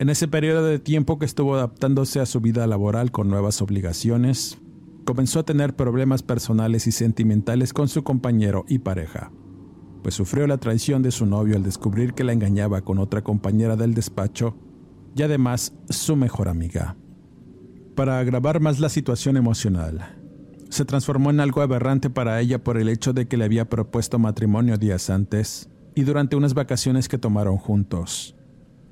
En 0.00 0.08
ese 0.08 0.26
periodo 0.26 0.64
de 0.64 0.80
tiempo 0.80 1.18
que 1.18 1.26
estuvo 1.26 1.54
adaptándose 1.54 2.18
a 2.18 2.26
su 2.26 2.40
vida 2.40 2.66
laboral 2.66 3.12
con 3.12 3.28
nuevas 3.28 3.62
obligaciones, 3.62 4.58
comenzó 5.04 5.40
a 5.40 5.44
tener 5.44 5.76
problemas 5.76 6.24
personales 6.24 6.88
y 6.88 6.92
sentimentales 6.92 7.72
con 7.72 7.86
su 7.86 8.02
compañero 8.02 8.64
y 8.68 8.78
pareja, 8.80 9.30
pues 10.02 10.16
sufrió 10.16 10.48
la 10.48 10.58
traición 10.58 11.02
de 11.02 11.12
su 11.12 11.26
novio 11.26 11.54
al 11.54 11.62
descubrir 11.62 12.14
que 12.14 12.24
la 12.24 12.32
engañaba 12.32 12.80
con 12.80 12.98
otra 12.98 13.22
compañera 13.22 13.76
del 13.76 13.94
despacho 13.94 14.56
y 15.14 15.22
además 15.22 15.72
su 15.88 16.16
mejor 16.16 16.48
amiga. 16.48 16.96
Para 17.94 18.18
agravar 18.18 18.58
más 18.60 18.80
la 18.80 18.88
situación 18.88 19.36
emocional, 19.36 20.23
se 20.74 20.84
transformó 20.84 21.30
en 21.30 21.40
algo 21.40 21.62
aberrante 21.62 22.10
para 22.10 22.40
ella 22.40 22.62
por 22.62 22.76
el 22.76 22.88
hecho 22.88 23.12
de 23.12 23.26
que 23.26 23.36
le 23.36 23.44
había 23.44 23.68
propuesto 23.68 24.18
matrimonio 24.18 24.76
días 24.76 25.10
antes 25.10 25.68
y 25.94 26.02
durante 26.02 26.36
unas 26.36 26.54
vacaciones 26.54 27.08
que 27.08 27.18
tomaron 27.18 27.56
juntos, 27.56 28.36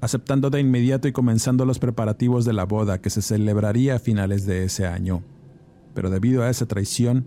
aceptando 0.01 0.51
de 0.51 0.61
inmediato 0.61 1.09
y 1.09 1.12
comenzando 1.12 1.64
los 1.64 1.79
preparativos 1.79 2.45
de 2.45 2.53
la 2.53 2.64
boda 2.64 3.01
que 3.01 3.11
se 3.11 3.23
celebraría 3.23 3.97
a 3.97 3.99
finales 3.99 4.47
de 4.47 4.64
ese 4.64 4.87
año 4.87 5.23
pero 5.95 6.11
debido 6.11 6.42
a 6.42 6.51
esa 6.51 6.66
traición, 6.66 7.27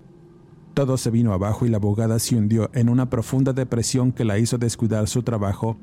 todo 0.74 0.98
se 0.98 1.12
vino 1.12 1.34
abajo 1.34 1.65
y 1.65 1.70
la 1.70 1.78
abogada 1.78 2.20
se 2.20 2.36
hundió 2.36 2.70
en 2.74 2.89
una 2.89 3.10
profunda 3.10 3.54
depresión 3.54 4.12
que 4.12 4.26
la 4.26 4.38
hizo 4.39 4.58
descuidar 4.58 5.08
su 5.08 5.24
trabajo 5.24 5.78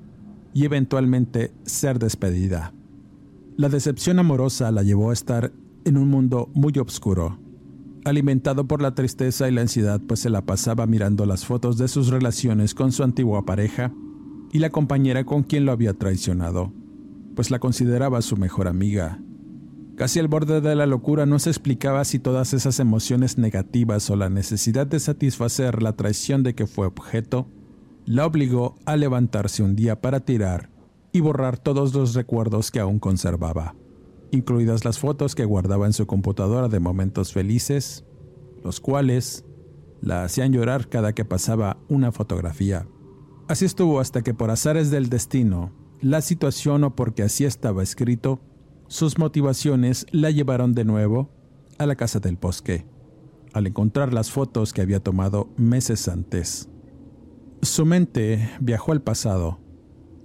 y 0.52 0.64
eventualmente 0.64 1.52
ser 1.64 1.98
despedida. 1.98 2.74
La 3.56 3.68
decepción 3.68 4.18
amorosa 4.18 4.70
la 4.70 4.82
llevó 4.82 5.10
a 5.10 5.14
estar 5.14 5.52
en 5.84 5.96
un 5.96 6.08
mundo 6.08 6.50
muy 6.54 6.72
oscuro, 6.78 7.38
alimentado 8.04 8.66
por 8.66 8.82
la 8.82 8.94
tristeza 8.94 9.48
y 9.48 9.52
la 9.52 9.62
ansiedad, 9.62 10.00
pues 10.00 10.20
se 10.20 10.30
la 10.30 10.44
pasaba 10.44 10.86
mirando 10.86 11.26
las 11.26 11.44
fotos 11.44 11.78
de 11.78 11.88
sus 11.88 12.08
relaciones 12.08 12.74
con 12.74 12.92
su 12.92 13.02
antigua 13.02 13.44
pareja 13.44 13.92
y 14.52 14.58
la 14.58 14.70
compañera 14.70 15.24
con 15.24 15.42
quien 15.42 15.64
lo 15.64 15.72
había 15.72 15.94
traicionado, 15.94 16.72
pues 17.34 17.50
la 17.50 17.58
consideraba 17.58 18.22
su 18.22 18.36
mejor 18.36 18.68
amiga. 18.68 19.20
Casi 19.96 20.18
al 20.18 20.28
borde 20.28 20.60
de 20.60 20.74
la 20.74 20.86
locura 20.86 21.26
no 21.26 21.38
se 21.38 21.50
explicaba 21.50 22.04
si 22.04 22.18
todas 22.18 22.54
esas 22.54 22.80
emociones 22.80 23.38
negativas 23.38 24.08
o 24.10 24.16
la 24.16 24.30
necesidad 24.30 24.86
de 24.86 25.00
satisfacer 25.00 25.82
la 25.82 25.94
traición 25.94 26.42
de 26.42 26.54
que 26.54 26.66
fue 26.66 26.86
objeto 26.86 27.48
la 28.04 28.26
obligó 28.26 28.74
a 28.84 28.96
levantarse 28.96 29.62
un 29.62 29.76
día 29.76 30.00
para 30.00 30.20
tirar 30.20 30.70
y 31.12 31.20
borrar 31.20 31.58
todos 31.58 31.94
los 31.94 32.14
recuerdos 32.14 32.70
que 32.70 32.80
aún 32.80 32.98
conservaba, 32.98 33.74
incluidas 34.32 34.84
las 34.84 34.98
fotos 34.98 35.36
que 35.36 35.44
guardaba 35.44 35.86
en 35.86 35.92
su 35.92 36.06
computadora 36.06 36.68
de 36.68 36.80
momentos 36.80 37.32
felices, 37.32 38.04
los 38.64 38.80
cuales 38.80 39.44
la 40.00 40.24
hacían 40.24 40.52
llorar 40.52 40.88
cada 40.88 41.12
que 41.12 41.24
pasaba 41.24 41.76
una 41.88 42.10
fotografía. 42.10 42.88
Así 43.46 43.66
estuvo 43.66 44.00
hasta 44.00 44.22
que 44.22 44.34
por 44.34 44.50
azares 44.50 44.90
del 44.90 45.08
destino, 45.08 45.70
la 46.00 46.22
situación 46.22 46.82
o 46.82 46.96
porque 46.96 47.22
así 47.22 47.44
estaba 47.44 47.82
escrito, 47.82 48.40
sus 48.88 49.18
motivaciones 49.18 50.06
la 50.10 50.30
llevaron 50.30 50.74
de 50.74 50.84
nuevo 50.84 51.30
a 51.78 51.86
la 51.86 51.94
casa 51.94 52.18
del 52.18 52.36
bosque, 52.36 52.86
al 53.52 53.66
encontrar 53.66 54.12
las 54.12 54.30
fotos 54.30 54.72
que 54.72 54.80
había 54.80 55.00
tomado 55.00 55.50
meses 55.56 56.08
antes. 56.08 56.68
Su 57.60 57.84
mente 57.84 58.50
viajó 58.60 58.92
al 58.92 59.02
pasado, 59.02 59.60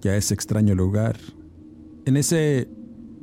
ya 0.01 0.15
ese 0.15 0.33
extraño 0.33 0.75
lugar, 0.75 1.17
en 2.05 2.17
ese 2.17 2.69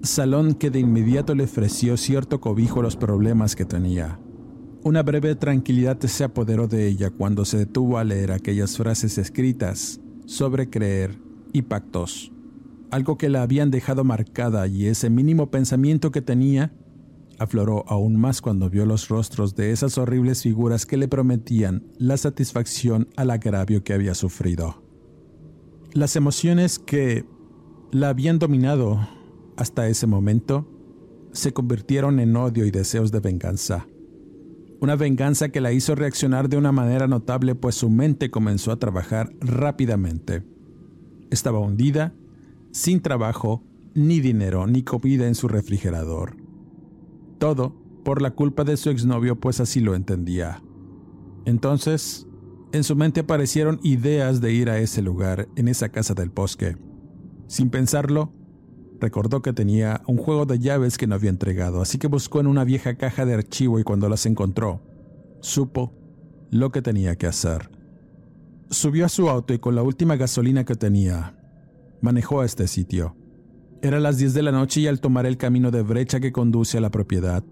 salón 0.04 0.54
que 0.54 0.70
de 0.70 0.80
inmediato 0.80 1.34
le 1.34 1.44
ofreció 1.44 1.96
cierto 1.96 2.40
cobijo 2.40 2.80
a 2.80 2.82
los 2.82 2.96
problemas 2.96 3.56
que 3.56 3.64
tenía. 3.64 4.18
Una 4.82 5.02
breve 5.02 5.34
tranquilidad 5.34 5.98
se 6.00 6.24
apoderó 6.24 6.68
de 6.68 6.86
ella 6.86 7.10
cuando 7.10 7.44
se 7.44 7.58
detuvo 7.58 7.98
a 7.98 8.04
leer 8.04 8.32
aquellas 8.32 8.76
frases 8.76 9.18
escritas 9.18 10.00
sobre 10.26 10.68
creer 10.68 11.18
y 11.52 11.62
pactos 11.62 12.34
algo 12.94 13.18
que 13.18 13.28
la 13.28 13.42
habían 13.42 13.72
dejado 13.72 14.04
marcada 14.04 14.68
y 14.68 14.86
ese 14.86 15.10
mínimo 15.10 15.50
pensamiento 15.50 16.12
que 16.12 16.22
tenía 16.22 16.72
afloró 17.40 17.84
aún 17.88 18.14
más 18.14 18.40
cuando 18.40 18.70
vio 18.70 18.86
los 18.86 19.08
rostros 19.08 19.56
de 19.56 19.72
esas 19.72 19.98
horribles 19.98 20.42
figuras 20.42 20.86
que 20.86 20.96
le 20.96 21.08
prometían 21.08 21.82
la 21.98 22.16
satisfacción 22.16 23.08
al 23.16 23.32
agravio 23.32 23.82
que 23.82 23.94
había 23.94 24.14
sufrido. 24.14 24.84
Las 25.92 26.14
emociones 26.14 26.78
que 26.78 27.24
la 27.90 28.10
habían 28.10 28.38
dominado 28.38 29.08
hasta 29.56 29.88
ese 29.88 30.06
momento 30.06 30.68
se 31.32 31.52
convirtieron 31.52 32.20
en 32.20 32.36
odio 32.36 32.64
y 32.64 32.70
deseos 32.70 33.10
de 33.12 33.20
venganza. 33.20 33.86
Una 34.80 34.96
venganza 34.96 35.48
que 35.48 35.60
la 35.60 35.72
hizo 35.72 35.94
reaccionar 35.94 36.48
de 36.48 36.56
una 36.56 36.72
manera 36.72 37.06
notable 37.06 37.54
pues 37.54 37.74
su 37.74 37.90
mente 37.90 38.30
comenzó 38.30 38.70
a 38.70 38.78
trabajar 38.78 39.32
rápidamente. 39.40 40.42
Estaba 41.30 41.58
hundida 41.58 42.14
sin 42.70 43.00
trabajo 43.00 43.64
ni 43.94 44.20
dinero 44.20 44.66
ni 44.66 44.82
comida 44.82 45.26
en 45.26 45.34
su 45.34 45.48
refrigerador. 45.48 46.36
Todo 47.38 47.74
por 48.04 48.20
la 48.20 48.32
culpa 48.32 48.64
de 48.64 48.76
su 48.76 48.90
exnovio, 48.90 49.40
pues 49.40 49.60
así 49.60 49.80
lo 49.80 49.94
entendía. 49.94 50.62
Entonces, 51.46 52.26
en 52.72 52.84
su 52.84 52.96
mente 52.96 53.20
aparecieron 53.20 53.80
ideas 53.82 54.40
de 54.40 54.52
ir 54.52 54.68
a 54.68 54.78
ese 54.78 55.00
lugar, 55.02 55.48
en 55.56 55.68
esa 55.68 55.88
casa 55.88 56.14
del 56.14 56.30
bosque. 56.30 56.76
Sin 57.46 57.70
pensarlo, 57.70 58.32
recordó 59.00 59.42
que 59.42 59.52
tenía 59.52 60.02
un 60.06 60.16
juego 60.16 60.46
de 60.46 60.58
llaves 60.58 60.98
que 60.98 61.06
no 61.06 61.14
había 61.14 61.30
entregado, 61.30 61.80
así 61.80 61.98
que 61.98 62.06
buscó 62.06 62.40
en 62.40 62.46
una 62.46 62.64
vieja 62.64 62.94
caja 62.96 63.26
de 63.26 63.34
archivo 63.34 63.78
y 63.78 63.84
cuando 63.84 64.08
las 64.08 64.26
encontró, 64.26 64.80
supo 65.40 65.92
lo 66.50 66.70
que 66.70 66.82
tenía 66.82 67.16
que 67.16 67.26
hacer. 67.26 67.70
Subió 68.70 69.06
a 69.06 69.08
su 69.08 69.28
auto 69.28 69.52
y 69.54 69.58
con 69.58 69.74
la 69.74 69.82
última 69.82 70.16
gasolina 70.16 70.64
que 70.64 70.74
tenía, 70.74 71.36
manejó 72.00 72.40
a 72.40 72.44
este 72.44 72.66
sitio. 72.66 73.16
Era 73.82 74.00
las 74.00 74.18
10 74.18 74.34
de 74.34 74.42
la 74.42 74.52
noche 74.52 74.80
y 74.80 74.86
al 74.86 75.00
tomar 75.00 75.26
el 75.26 75.36
camino 75.36 75.70
de 75.70 75.82
brecha 75.82 76.20
que 76.20 76.32
conduce 76.32 76.78
a 76.78 76.80
la 76.80 76.90
propiedad, 76.90 77.44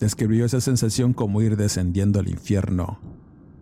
describió 0.00 0.44
esa 0.44 0.60
sensación 0.60 1.12
como 1.12 1.42
ir 1.42 1.56
descendiendo 1.56 2.18
al 2.18 2.28
infierno, 2.28 2.98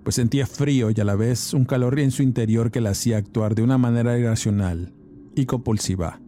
pues 0.02 0.14
sentía 0.14 0.46
frío 0.46 0.90
y 0.90 1.00
a 1.00 1.04
la 1.04 1.16
vez 1.16 1.52
un 1.52 1.64
calor 1.64 1.98
en 1.98 2.10
su 2.10 2.22
interior 2.22 2.70
que 2.70 2.80
la 2.80 2.90
hacía 2.90 3.18
actuar 3.18 3.54
de 3.54 3.62
una 3.62 3.76
manera 3.76 4.18
irracional 4.18 4.92
y 5.34 5.46
compulsiva. 5.46 6.20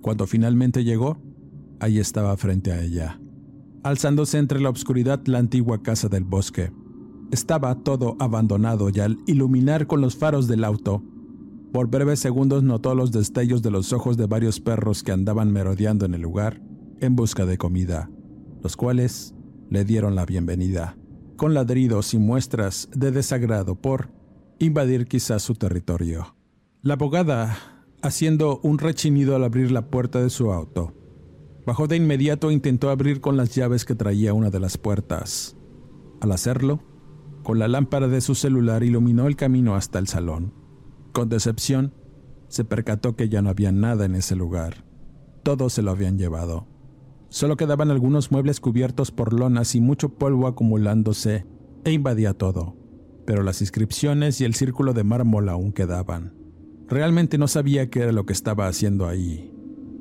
Cuando 0.00 0.26
finalmente 0.26 0.84
llegó, 0.84 1.18
ahí 1.80 1.98
estaba 1.98 2.36
frente 2.36 2.72
a 2.72 2.82
ella, 2.82 3.20
alzándose 3.82 4.38
entre 4.38 4.60
la 4.60 4.70
oscuridad 4.70 5.20
la 5.26 5.38
antigua 5.38 5.82
casa 5.82 6.08
del 6.08 6.24
bosque. 6.24 6.72
Estaba 7.30 7.74
todo 7.76 8.16
abandonado 8.18 8.90
y 8.90 9.00
al 9.00 9.18
iluminar 9.26 9.86
con 9.86 10.00
los 10.00 10.16
faros 10.16 10.48
del 10.48 10.64
auto, 10.64 11.02
por 11.72 11.88
breves 11.88 12.20
segundos 12.20 12.62
notó 12.62 12.94
los 12.94 13.12
destellos 13.12 13.62
de 13.62 13.70
los 13.70 13.92
ojos 13.92 14.16
de 14.16 14.26
varios 14.26 14.58
perros 14.60 15.02
que 15.02 15.12
andaban 15.12 15.52
merodeando 15.52 16.06
en 16.06 16.14
el 16.14 16.22
lugar 16.22 16.62
en 17.00 17.14
busca 17.14 17.44
de 17.44 17.58
comida, 17.58 18.10
los 18.62 18.76
cuales 18.76 19.34
le 19.68 19.84
dieron 19.84 20.14
la 20.14 20.24
bienvenida, 20.24 20.96
con 21.36 21.52
ladridos 21.52 22.14
y 22.14 22.18
muestras 22.18 22.88
de 22.94 23.10
desagrado 23.10 23.74
por 23.74 24.10
invadir 24.58 25.06
quizás 25.06 25.42
su 25.42 25.54
territorio. 25.54 26.34
La 26.80 26.94
abogada, 26.94 27.77
haciendo 28.02 28.60
un 28.62 28.78
rechinido 28.78 29.34
al 29.34 29.44
abrir 29.44 29.70
la 29.70 29.90
puerta 29.90 30.20
de 30.20 30.30
su 30.30 30.52
auto, 30.52 30.94
bajó 31.66 31.86
de 31.86 31.96
inmediato 31.96 32.50
e 32.50 32.54
intentó 32.54 32.90
abrir 32.90 33.20
con 33.20 33.36
las 33.36 33.54
llaves 33.54 33.84
que 33.84 33.94
traía 33.94 34.34
una 34.34 34.50
de 34.50 34.60
las 34.60 34.78
puertas. 34.78 35.56
Al 36.20 36.32
hacerlo, 36.32 36.80
con 37.42 37.58
la 37.58 37.68
lámpara 37.68 38.08
de 38.08 38.20
su 38.20 38.34
celular 38.34 38.82
iluminó 38.82 39.26
el 39.26 39.36
camino 39.36 39.74
hasta 39.74 39.98
el 39.98 40.06
salón. 40.06 40.52
Con 41.12 41.28
decepción, 41.28 41.94
se 42.48 42.64
percató 42.64 43.16
que 43.16 43.28
ya 43.28 43.42
no 43.42 43.50
había 43.50 43.72
nada 43.72 44.04
en 44.04 44.14
ese 44.14 44.36
lugar. 44.36 44.84
Todo 45.42 45.68
se 45.68 45.82
lo 45.82 45.90
habían 45.90 46.18
llevado. 46.18 46.66
Solo 47.28 47.56
quedaban 47.56 47.90
algunos 47.90 48.32
muebles 48.32 48.60
cubiertos 48.60 49.10
por 49.10 49.32
lonas 49.32 49.74
y 49.74 49.80
mucho 49.80 50.08
polvo 50.10 50.46
acumulándose 50.46 51.46
e 51.84 51.92
invadía 51.92 52.32
todo. 52.32 52.76
Pero 53.26 53.42
las 53.42 53.60
inscripciones 53.60 54.40
y 54.40 54.44
el 54.44 54.54
círculo 54.54 54.94
de 54.94 55.04
mármol 55.04 55.50
aún 55.50 55.72
quedaban. 55.72 56.37
Realmente 56.88 57.36
no 57.36 57.48
sabía 57.48 57.90
qué 57.90 58.00
era 58.00 58.12
lo 58.12 58.24
que 58.24 58.32
estaba 58.32 58.66
haciendo 58.66 59.06
ahí. 59.06 59.52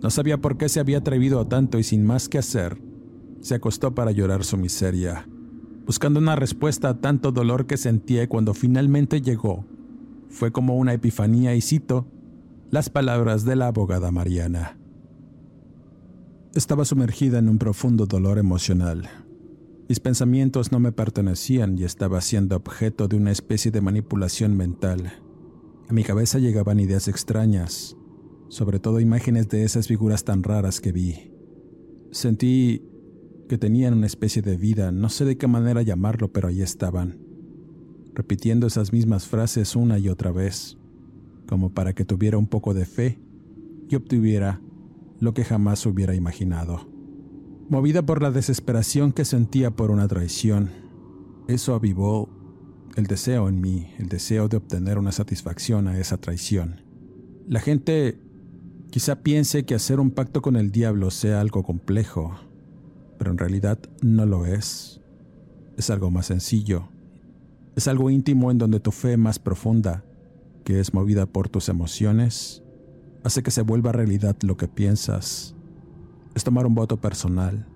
No 0.01 0.09
sabía 0.09 0.39
por 0.39 0.57
qué 0.57 0.69
se 0.69 0.79
había 0.79 0.99
atrevido 0.99 1.39
a 1.39 1.49
tanto 1.49 1.79
y 1.79 1.83
sin 1.83 2.05
más 2.05 2.29
que 2.29 2.37
hacer, 2.37 2.81
se 3.41 3.55
acostó 3.55 3.93
para 3.93 4.11
llorar 4.11 4.43
su 4.43 4.57
miseria, 4.57 5.27
buscando 5.85 6.19
una 6.19 6.35
respuesta 6.35 6.89
a 6.89 7.01
tanto 7.01 7.31
dolor 7.31 7.65
que 7.65 7.77
sentía 7.77 8.27
cuando 8.29 8.53
finalmente 8.53 9.21
llegó, 9.21 9.65
fue 10.29 10.51
como 10.51 10.77
una 10.77 10.93
epifanía 10.93 11.55
y 11.55 11.61
cito 11.61 12.07
las 12.69 12.89
palabras 12.89 13.43
de 13.43 13.55
la 13.55 13.67
abogada 13.67 14.11
Mariana. 14.11 14.77
Estaba 16.53 16.85
sumergida 16.85 17.39
en 17.39 17.49
un 17.49 17.57
profundo 17.57 18.05
dolor 18.05 18.37
emocional. 18.37 19.09
Mis 19.87 19.99
pensamientos 19.99 20.71
no 20.71 20.79
me 20.79 20.91
pertenecían 20.91 21.77
y 21.77 21.83
estaba 21.83 22.19
siendo 22.21 22.55
objeto 22.55 23.07
de 23.07 23.15
una 23.15 23.31
especie 23.31 23.71
de 23.71 23.81
manipulación 23.81 24.57
mental. 24.57 25.13
A 25.89 25.93
mi 25.93 26.03
cabeza 26.03 26.37
llegaban 26.39 26.81
ideas 26.81 27.07
extrañas, 27.07 27.95
sobre 28.49 28.79
todo 28.79 28.99
imágenes 28.99 29.47
de 29.47 29.63
esas 29.63 29.87
figuras 29.87 30.25
tan 30.25 30.43
raras 30.43 30.81
que 30.81 30.91
vi. 30.91 31.31
Sentí 32.11 32.83
que 33.47 33.57
tenían 33.57 33.93
una 33.93 34.07
especie 34.07 34.41
de 34.41 34.57
vida, 34.57 34.91
no 34.91 35.07
sé 35.07 35.23
de 35.23 35.37
qué 35.37 35.47
manera 35.47 35.81
llamarlo, 35.81 36.31
pero 36.33 36.49
ahí 36.49 36.61
estaban 36.61 37.19
repitiendo 38.13 38.67
esas 38.67 38.91
mismas 38.91 39.27
frases 39.27 39.75
una 39.75 39.99
y 39.99 40.09
otra 40.09 40.31
vez, 40.31 40.77
como 41.47 41.73
para 41.73 41.93
que 41.93 42.03
tuviera 42.03 42.37
un 42.37 42.47
poco 42.47 42.73
de 42.73 42.85
fe 42.85 43.21
y 43.87 43.95
obtuviera 43.95 44.59
lo 45.19 45.33
que 45.33 45.45
jamás 45.45 45.85
hubiera 45.85 46.15
imaginado. 46.15 46.89
Movida 47.69 48.05
por 48.05 48.21
la 48.21 48.31
desesperación 48.31 49.13
que 49.13 49.23
sentía 49.23 49.71
por 49.71 49.91
una 49.91 50.07
traición, 50.07 50.71
eso 51.47 51.75
avivó 51.75 52.29
el 52.97 53.07
deseo 53.07 53.47
en 53.47 53.61
mí, 53.61 53.93
el 53.97 54.09
deseo 54.09 54.49
de 54.49 54.57
obtener 54.57 54.97
una 54.97 55.13
satisfacción 55.13 55.87
a 55.87 55.97
esa 55.97 56.17
traición. 56.17 56.81
La 57.47 57.61
gente 57.61 58.19
quizá 58.89 59.21
piense 59.21 59.63
que 59.63 59.75
hacer 59.75 60.01
un 60.01 60.11
pacto 60.11 60.41
con 60.41 60.57
el 60.57 60.71
diablo 60.71 61.09
sea 61.11 61.39
algo 61.39 61.63
complejo, 61.63 62.35
pero 63.17 63.31
en 63.31 63.37
realidad 63.37 63.79
no 64.01 64.25
lo 64.25 64.45
es. 64.45 64.99
Es 65.77 65.89
algo 65.89 66.11
más 66.11 66.25
sencillo 66.25 66.89
es 67.77 67.87
algo 67.87 68.09
íntimo 68.09 68.49
en 68.49 68.57
donde 68.57 68.79
tu 68.79 68.91
fe 68.91 69.17
más 69.17 69.37
profunda, 69.37 70.03
que 70.63 70.79
es 70.79 70.95
movida 70.95 71.27
por 71.27 71.47
tus 71.47 71.69
emociones, 71.69 72.63
hace 73.23 73.43
que 73.43 73.51
se 73.51 73.61
vuelva 73.61 73.91
realidad 73.91 74.35
lo 74.41 74.57
que 74.57 74.67
piensas. 74.67 75.55
Es 76.33 76.43
tomar 76.43 76.65
un 76.65 76.73
voto 76.73 76.99
personal, 76.99 77.67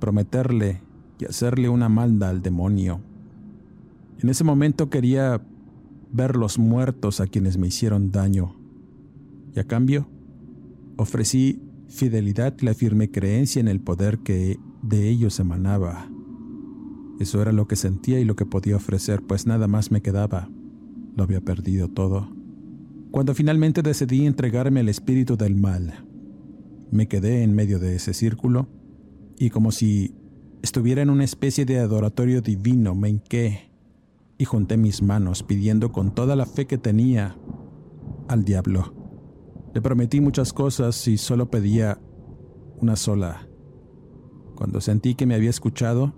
prometerle 0.00 0.82
y 1.20 1.26
hacerle 1.26 1.68
una 1.68 1.88
manda 1.88 2.30
al 2.30 2.42
demonio. 2.42 3.00
En 4.20 4.28
ese 4.28 4.42
momento 4.42 4.90
quería 4.90 5.40
ver 6.10 6.36
los 6.36 6.58
muertos 6.58 7.20
a 7.20 7.26
quienes 7.26 7.56
me 7.56 7.68
hicieron 7.68 8.10
daño. 8.10 8.56
Y 9.54 9.60
a 9.60 9.64
cambio, 9.64 10.08
ofrecí 10.96 11.62
fidelidad 11.88 12.54
y 12.60 12.66
la 12.66 12.74
firme 12.74 13.10
creencia 13.10 13.60
en 13.60 13.68
el 13.68 13.80
poder 13.80 14.18
que 14.18 14.58
de 14.82 15.08
ellos 15.08 15.38
emanaba. 15.38 16.10
Eso 17.20 17.40
era 17.40 17.52
lo 17.52 17.66
que 17.66 17.76
sentía 17.76 18.20
y 18.20 18.24
lo 18.24 18.36
que 18.36 18.46
podía 18.46 18.76
ofrecer, 18.76 19.22
pues 19.22 19.46
nada 19.46 19.68
más 19.68 19.90
me 19.90 20.02
quedaba. 20.02 20.48
Lo 21.16 21.24
había 21.24 21.40
perdido 21.40 21.88
todo. 21.88 22.28
Cuando 23.10 23.34
finalmente 23.34 23.82
decidí 23.82 24.26
entregarme 24.26 24.80
al 24.80 24.88
espíritu 24.88 25.36
del 25.36 25.54
mal, 25.54 26.04
me 26.90 27.08
quedé 27.08 27.42
en 27.42 27.54
medio 27.54 27.78
de 27.78 27.96
ese 27.96 28.14
círculo 28.14 28.68
y 29.38 29.50
como 29.50 29.72
si 29.72 30.14
estuviera 30.62 31.02
en 31.02 31.10
una 31.10 31.24
especie 31.24 31.64
de 31.64 31.78
adoratorio 31.78 32.42
divino, 32.42 32.94
me 32.94 33.08
hinqué 33.08 33.67
y 34.38 34.44
junté 34.44 34.76
mis 34.76 35.02
manos 35.02 35.42
pidiendo 35.42 35.90
con 35.90 36.14
toda 36.14 36.36
la 36.36 36.46
fe 36.46 36.66
que 36.66 36.78
tenía 36.78 37.36
al 38.28 38.44
diablo. 38.44 38.94
Le 39.74 39.82
prometí 39.82 40.20
muchas 40.20 40.52
cosas 40.52 41.06
y 41.08 41.18
solo 41.18 41.50
pedía 41.50 42.00
una 42.80 42.96
sola. 42.96 43.48
Cuando 44.54 44.80
sentí 44.80 45.14
que 45.14 45.26
me 45.26 45.34
había 45.34 45.50
escuchado, 45.50 46.14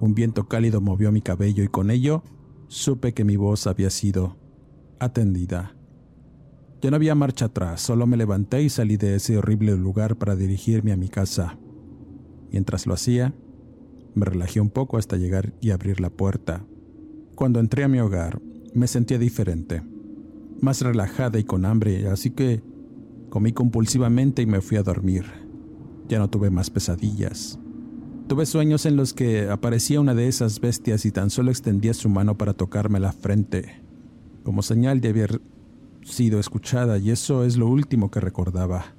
un 0.00 0.14
viento 0.14 0.48
cálido 0.48 0.80
movió 0.80 1.12
mi 1.12 1.22
cabello 1.22 1.62
y 1.62 1.68
con 1.68 1.90
ello 1.90 2.22
supe 2.66 3.14
que 3.14 3.24
mi 3.24 3.36
voz 3.36 3.66
había 3.66 3.90
sido 3.90 4.36
atendida. 4.98 5.76
Ya 6.80 6.90
no 6.90 6.96
había 6.96 7.14
marcha 7.14 7.46
atrás, 7.46 7.80
solo 7.80 8.08
me 8.08 8.16
levanté 8.16 8.62
y 8.62 8.68
salí 8.68 8.96
de 8.96 9.14
ese 9.14 9.38
horrible 9.38 9.76
lugar 9.76 10.16
para 10.16 10.34
dirigirme 10.34 10.90
a 10.90 10.96
mi 10.96 11.08
casa. 11.08 11.58
Mientras 12.50 12.86
lo 12.86 12.94
hacía, 12.94 13.34
me 14.14 14.24
relajé 14.24 14.60
un 14.60 14.70
poco 14.70 14.98
hasta 14.98 15.16
llegar 15.16 15.54
y 15.60 15.70
abrir 15.70 16.00
la 16.00 16.10
puerta. 16.10 16.64
Cuando 17.42 17.58
entré 17.58 17.82
a 17.82 17.88
mi 17.88 17.98
hogar, 17.98 18.40
me 18.72 18.86
sentía 18.86 19.18
diferente, 19.18 19.82
más 20.60 20.80
relajada 20.80 21.40
y 21.40 21.42
con 21.42 21.64
hambre, 21.64 22.06
así 22.06 22.30
que 22.30 22.62
comí 23.30 23.52
compulsivamente 23.52 24.42
y 24.42 24.46
me 24.46 24.60
fui 24.60 24.76
a 24.76 24.84
dormir. 24.84 25.24
Ya 26.08 26.20
no 26.20 26.30
tuve 26.30 26.50
más 26.50 26.70
pesadillas. 26.70 27.58
Tuve 28.28 28.46
sueños 28.46 28.86
en 28.86 28.94
los 28.94 29.12
que 29.12 29.50
aparecía 29.50 30.00
una 30.00 30.14
de 30.14 30.28
esas 30.28 30.60
bestias 30.60 31.04
y 31.04 31.10
tan 31.10 31.30
solo 31.30 31.50
extendía 31.50 31.94
su 31.94 32.08
mano 32.08 32.38
para 32.38 32.54
tocarme 32.54 33.00
la 33.00 33.10
frente, 33.10 33.82
como 34.44 34.62
señal 34.62 35.00
de 35.00 35.08
haber 35.08 35.40
sido 36.02 36.38
escuchada, 36.38 36.98
y 36.98 37.10
eso 37.10 37.42
es 37.42 37.56
lo 37.56 37.66
último 37.66 38.08
que 38.12 38.20
recordaba. 38.20 38.94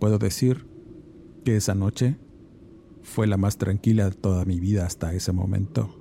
Puedo 0.00 0.18
decir 0.18 0.66
que 1.44 1.54
esa 1.54 1.76
noche 1.76 2.18
fue 3.04 3.28
la 3.28 3.36
más 3.36 3.56
tranquila 3.56 4.10
de 4.10 4.16
toda 4.16 4.44
mi 4.46 4.58
vida 4.58 4.84
hasta 4.84 5.14
ese 5.14 5.30
momento. 5.30 5.96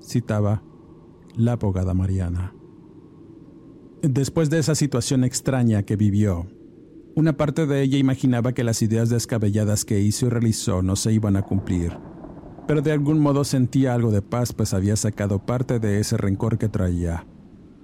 Citaba 0.00 0.62
la 1.36 1.52
abogada 1.52 1.94
Mariana. 1.94 2.54
Después 4.02 4.50
de 4.50 4.58
esa 4.58 4.74
situación 4.74 5.24
extraña 5.24 5.82
que 5.82 5.96
vivió, 5.96 6.46
una 7.14 7.36
parte 7.36 7.66
de 7.66 7.82
ella 7.82 7.98
imaginaba 7.98 8.52
que 8.52 8.64
las 8.64 8.80
ideas 8.82 9.08
descabelladas 9.08 9.84
que 9.84 10.00
hizo 10.00 10.26
y 10.26 10.28
realizó 10.28 10.82
no 10.82 10.94
se 10.94 11.12
iban 11.12 11.36
a 11.36 11.42
cumplir, 11.42 11.98
pero 12.66 12.80
de 12.80 12.92
algún 12.92 13.18
modo 13.18 13.44
sentía 13.44 13.94
algo 13.94 14.10
de 14.10 14.22
paz 14.22 14.52
pues 14.52 14.74
había 14.74 14.96
sacado 14.96 15.44
parte 15.44 15.80
de 15.80 16.00
ese 16.00 16.16
rencor 16.16 16.58
que 16.58 16.68
traía. 16.68 17.26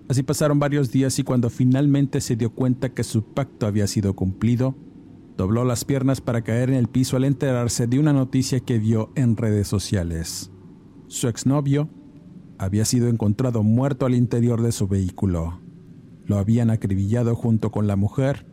Así 0.09 0.23
pasaron 0.23 0.59
varios 0.59 0.93
días 0.93 1.19
y 1.19 1.25
cuando 1.25 1.51
finalmente 1.51 2.21
se 2.21 2.37
dio 2.37 2.51
cuenta 2.51 2.91
que 2.91 3.05
su 3.05 3.25
pacto 3.25 3.67
había 3.67 3.87
sido 3.87 4.15
cumplido, 4.15 4.77
Dobló 5.37 5.65
las 5.65 5.85
piernas 5.85 6.21
para 6.21 6.43
caer 6.43 6.71
en 6.71 6.77
el 6.77 6.87
piso 6.87 7.17
al 7.17 7.25
enterarse 7.25 7.89
de 7.89 7.99
una 7.99 8.13
noticia 8.13 8.61
que 8.61 8.79
vio 8.79 9.11
en 9.17 9.37
redes 9.37 9.67
sociales. 9.67 10.53
Su 11.09 11.29
exnovio 11.29 11.89
había 12.59 12.85
sido 12.85 13.09
encontrado 13.09 13.63
muerto 13.63 14.07
al 14.07 14.15
interior 14.15 14.63
de 14.63 14.73
su 14.73 14.89
vehículo. 14.89 15.61
Lo 16.27 16.39
habían 16.39 16.71
acribillado 16.71 17.35
junto 17.35 17.71
con 17.71 17.87
la 17.87 17.97
mujer, 17.97 18.47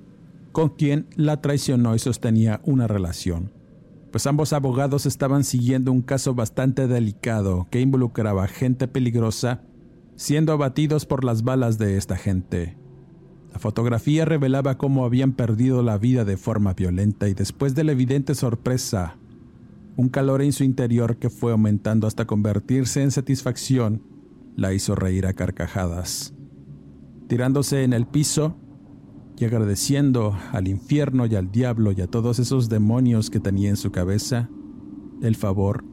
con 0.51 0.69
quien 0.69 1.07
la 1.15 1.41
traicionó 1.41 1.95
y 1.95 1.99
sostenía 1.99 2.61
una 2.65 2.87
relación, 2.87 3.51
pues 4.11 4.27
ambos 4.27 4.51
abogados 4.53 5.05
estaban 5.05 5.43
siguiendo 5.43 5.91
un 5.91 6.01
caso 6.01 6.35
bastante 6.35 6.87
delicado 6.87 7.67
que 7.71 7.79
involucraba 7.79 8.47
gente 8.47 8.87
peligrosa 8.87 9.63
siendo 10.21 10.53
abatidos 10.53 11.07
por 11.07 11.23
las 11.23 11.43
balas 11.43 11.79
de 11.79 11.97
esta 11.97 12.15
gente. 12.15 12.77
La 13.51 13.57
fotografía 13.57 14.23
revelaba 14.23 14.77
cómo 14.77 15.03
habían 15.03 15.33
perdido 15.33 15.81
la 15.81 15.97
vida 15.97 16.25
de 16.25 16.37
forma 16.37 16.73
violenta 16.73 17.27
y 17.27 17.33
después 17.33 17.73
de 17.73 17.83
la 17.83 17.93
evidente 17.93 18.35
sorpresa, 18.35 19.17
un 20.01 20.09
calor 20.09 20.41
en 20.41 20.51
su 20.51 20.63
interior 20.63 21.17
que 21.17 21.29
fue 21.29 21.51
aumentando 21.51 22.07
hasta 22.07 22.25
convertirse 22.25 23.03
en 23.03 23.11
satisfacción, 23.11 24.01
la 24.55 24.73
hizo 24.73 24.95
reír 24.95 25.27
a 25.27 25.33
carcajadas. 25.33 26.33
Tirándose 27.27 27.83
en 27.83 27.93
el 27.93 28.07
piso 28.07 28.57
y 29.37 29.45
agradeciendo 29.45 30.35
al 30.53 30.67
infierno 30.67 31.27
y 31.27 31.35
al 31.35 31.51
diablo 31.51 31.91
y 31.91 32.01
a 32.01 32.07
todos 32.07 32.39
esos 32.39 32.67
demonios 32.67 33.29
que 33.29 33.39
tenía 33.39 33.69
en 33.69 33.77
su 33.77 33.91
cabeza, 33.91 34.49
el 35.21 35.35
favor 35.35 35.85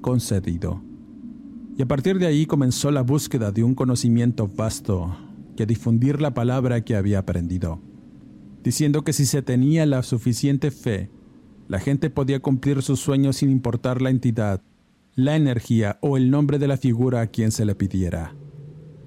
concedido. 0.00 0.82
Y 1.78 1.82
a 1.82 1.86
partir 1.86 2.18
de 2.18 2.26
ahí 2.26 2.46
comenzó 2.46 2.90
la 2.90 3.02
búsqueda 3.02 3.52
de 3.52 3.62
un 3.62 3.76
conocimiento 3.76 4.48
vasto 4.48 5.16
y 5.56 5.62
a 5.62 5.66
difundir 5.66 6.20
la 6.20 6.34
palabra 6.34 6.80
que 6.80 6.96
había 6.96 7.20
aprendido, 7.20 7.80
diciendo 8.64 9.04
que 9.04 9.12
si 9.12 9.26
se 9.26 9.42
tenía 9.42 9.86
la 9.86 10.02
suficiente 10.02 10.72
fe, 10.72 11.08
la 11.68 11.80
gente 11.80 12.10
podía 12.10 12.40
cumplir 12.40 12.82
sus 12.82 13.00
sueños 13.00 13.36
sin 13.36 13.50
importar 13.50 14.02
la 14.02 14.10
entidad, 14.10 14.60
la 15.14 15.36
energía 15.36 15.98
o 16.00 16.16
el 16.16 16.30
nombre 16.30 16.58
de 16.58 16.68
la 16.68 16.76
figura 16.76 17.20
a 17.20 17.26
quien 17.28 17.52
se 17.52 17.64
le 17.64 17.74
pidiera. 17.74 18.34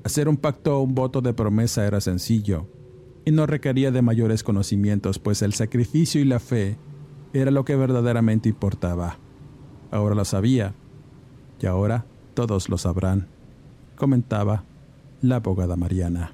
Hacer 0.03 0.29
un 0.29 0.37
pacto 0.37 0.77
o 0.77 0.81
un 0.81 0.95
voto 0.95 1.21
de 1.21 1.33
promesa 1.33 1.85
era 1.85 2.01
sencillo 2.01 2.67
y 3.25 3.31
no 3.31 3.45
requería 3.45 3.91
de 3.91 4.01
mayores 4.01 4.43
conocimientos, 4.43 5.19
pues 5.19 5.41
el 5.41 5.53
sacrificio 5.53 6.21
y 6.21 6.25
la 6.25 6.39
fe 6.39 6.77
era 7.33 7.51
lo 7.51 7.65
que 7.65 7.75
verdaderamente 7.75 8.49
importaba. 8.49 9.19
Ahora 9.91 10.15
lo 10.15 10.25
sabía 10.25 10.73
y 11.59 11.65
ahora 11.65 12.05
todos 12.33 12.69
lo 12.69 12.77
sabrán, 12.77 13.27
comentaba 13.95 14.63
la 15.21 15.37
abogada 15.37 15.75
Mariana. 15.75 16.33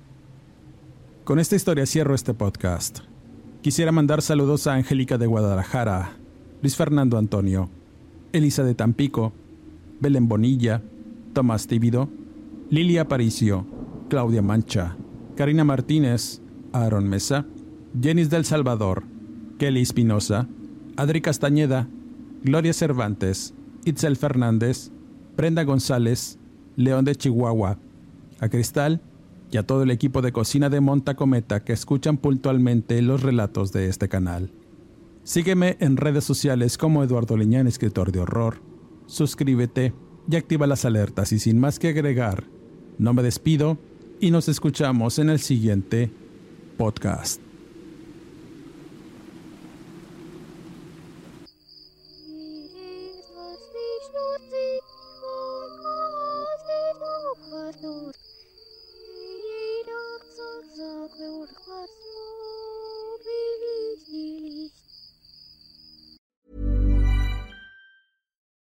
Con 1.24 1.40
esta 1.40 1.56
historia 1.56 1.86
cierro 1.86 2.14
este 2.14 2.34
podcast. 2.34 3.13
Quisiera 3.64 3.94
mandar 3.94 4.22
saludos 4.22 4.68
a 4.68 4.74
Angélica 4.74 5.18
de 5.18 5.26
Guadalajara, 5.26 6.18
Luis 6.62 6.76
Fernando 6.76 7.18
Antonio, 7.18 7.70
Elisa 8.34 8.62
de 8.62 8.76
Tampico, 8.76 9.32
Belén 10.02 10.28
Bonilla, 10.28 10.82
Tomás 11.32 11.66
Tíbido, 11.66 12.10
Lilia 12.70 13.04
Aparicio, 13.04 13.66
Claudia 14.10 14.42
Mancha, 14.42 14.98
Karina 15.38 15.64
Martínez, 15.64 16.42
Aaron 16.74 17.08
Mesa, 17.08 17.46
Jenis 18.02 18.30
del 18.30 18.44
Salvador, 18.44 19.06
Kelly 19.58 19.82
Espinosa, 19.82 20.50
Adri 20.98 21.22
Castañeda, 21.22 21.88
Gloria 22.44 22.74
Cervantes, 22.74 23.54
Itzel 23.86 24.18
Fernández, 24.18 24.92
Brenda 25.38 25.64
González, 25.64 26.38
León 26.76 27.06
de 27.06 27.16
Chihuahua, 27.16 27.80
a 28.42 28.50
Cristal 28.50 29.00
y 29.54 29.58
a 29.58 29.68
todo 29.68 29.84
el 29.84 29.92
equipo 29.92 30.22
de 30.22 30.32
cocina 30.32 30.70
de 30.70 30.82
Monta 30.82 31.16
Cometa 31.16 31.64
que 31.64 31.74
escuchan 31.74 32.18
puntualmente 32.18 33.02
los 33.02 33.22
relatos 33.22 33.72
de 33.72 33.88
este 33.88 34.10
canal. 34.10 34.52
Sígueme 35.24 35.78
en 35.80 35.98
redes 35.98 36.24
sociales 36.24 36.78
como 36.78 37.04
Eduardo 37.04 37.38
Leñán, 37.38 37.68
escritor 37.68 38.12
de 38.12 38.20
horror. 38.20 38.62
Suscríbete 39.06 39.94
y 40.30 40.36
activa 40.36 40.66
las 40.68 40.86
alertas 40.86 41.32
y 41.32 41.40
sin 41.40 41.60
más 41.60 41.78
que 41.78 41.90
agregar, 41.90 42.46
no 42.98 43.14
me 43.14 43.24
despido 43.24 43.78
y 44.20 44.32
nos 44.32 44.50
escuchamos 44.50 45.20
en 45.20 45.30
el 45.30 45.40
siguiente 45.40 46.10
podcast. 46.78 47.43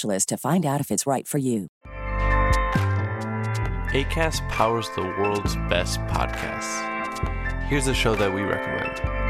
specialist 0.00 0.28
to 0.30 0.36
find 0.36 0.64
out 0.64 0.80
if 0.80 0.90
it's 0.90 1.06
right 1.06 1.26
for 1.28 1.38
you. 1.38 1.68
ACAST 3.92 4.48
powers 4.48 4.88
the 4.94 5.02
world's 5.02 5.56
best 5.68 6.00
podcasts. 6.06 6.86
Here's 7.68 7.86
a 7.86 7.94
show 7.94 8.14
that 8.14 8.32
we 8.32 8.42
recommend. 8.42 9.29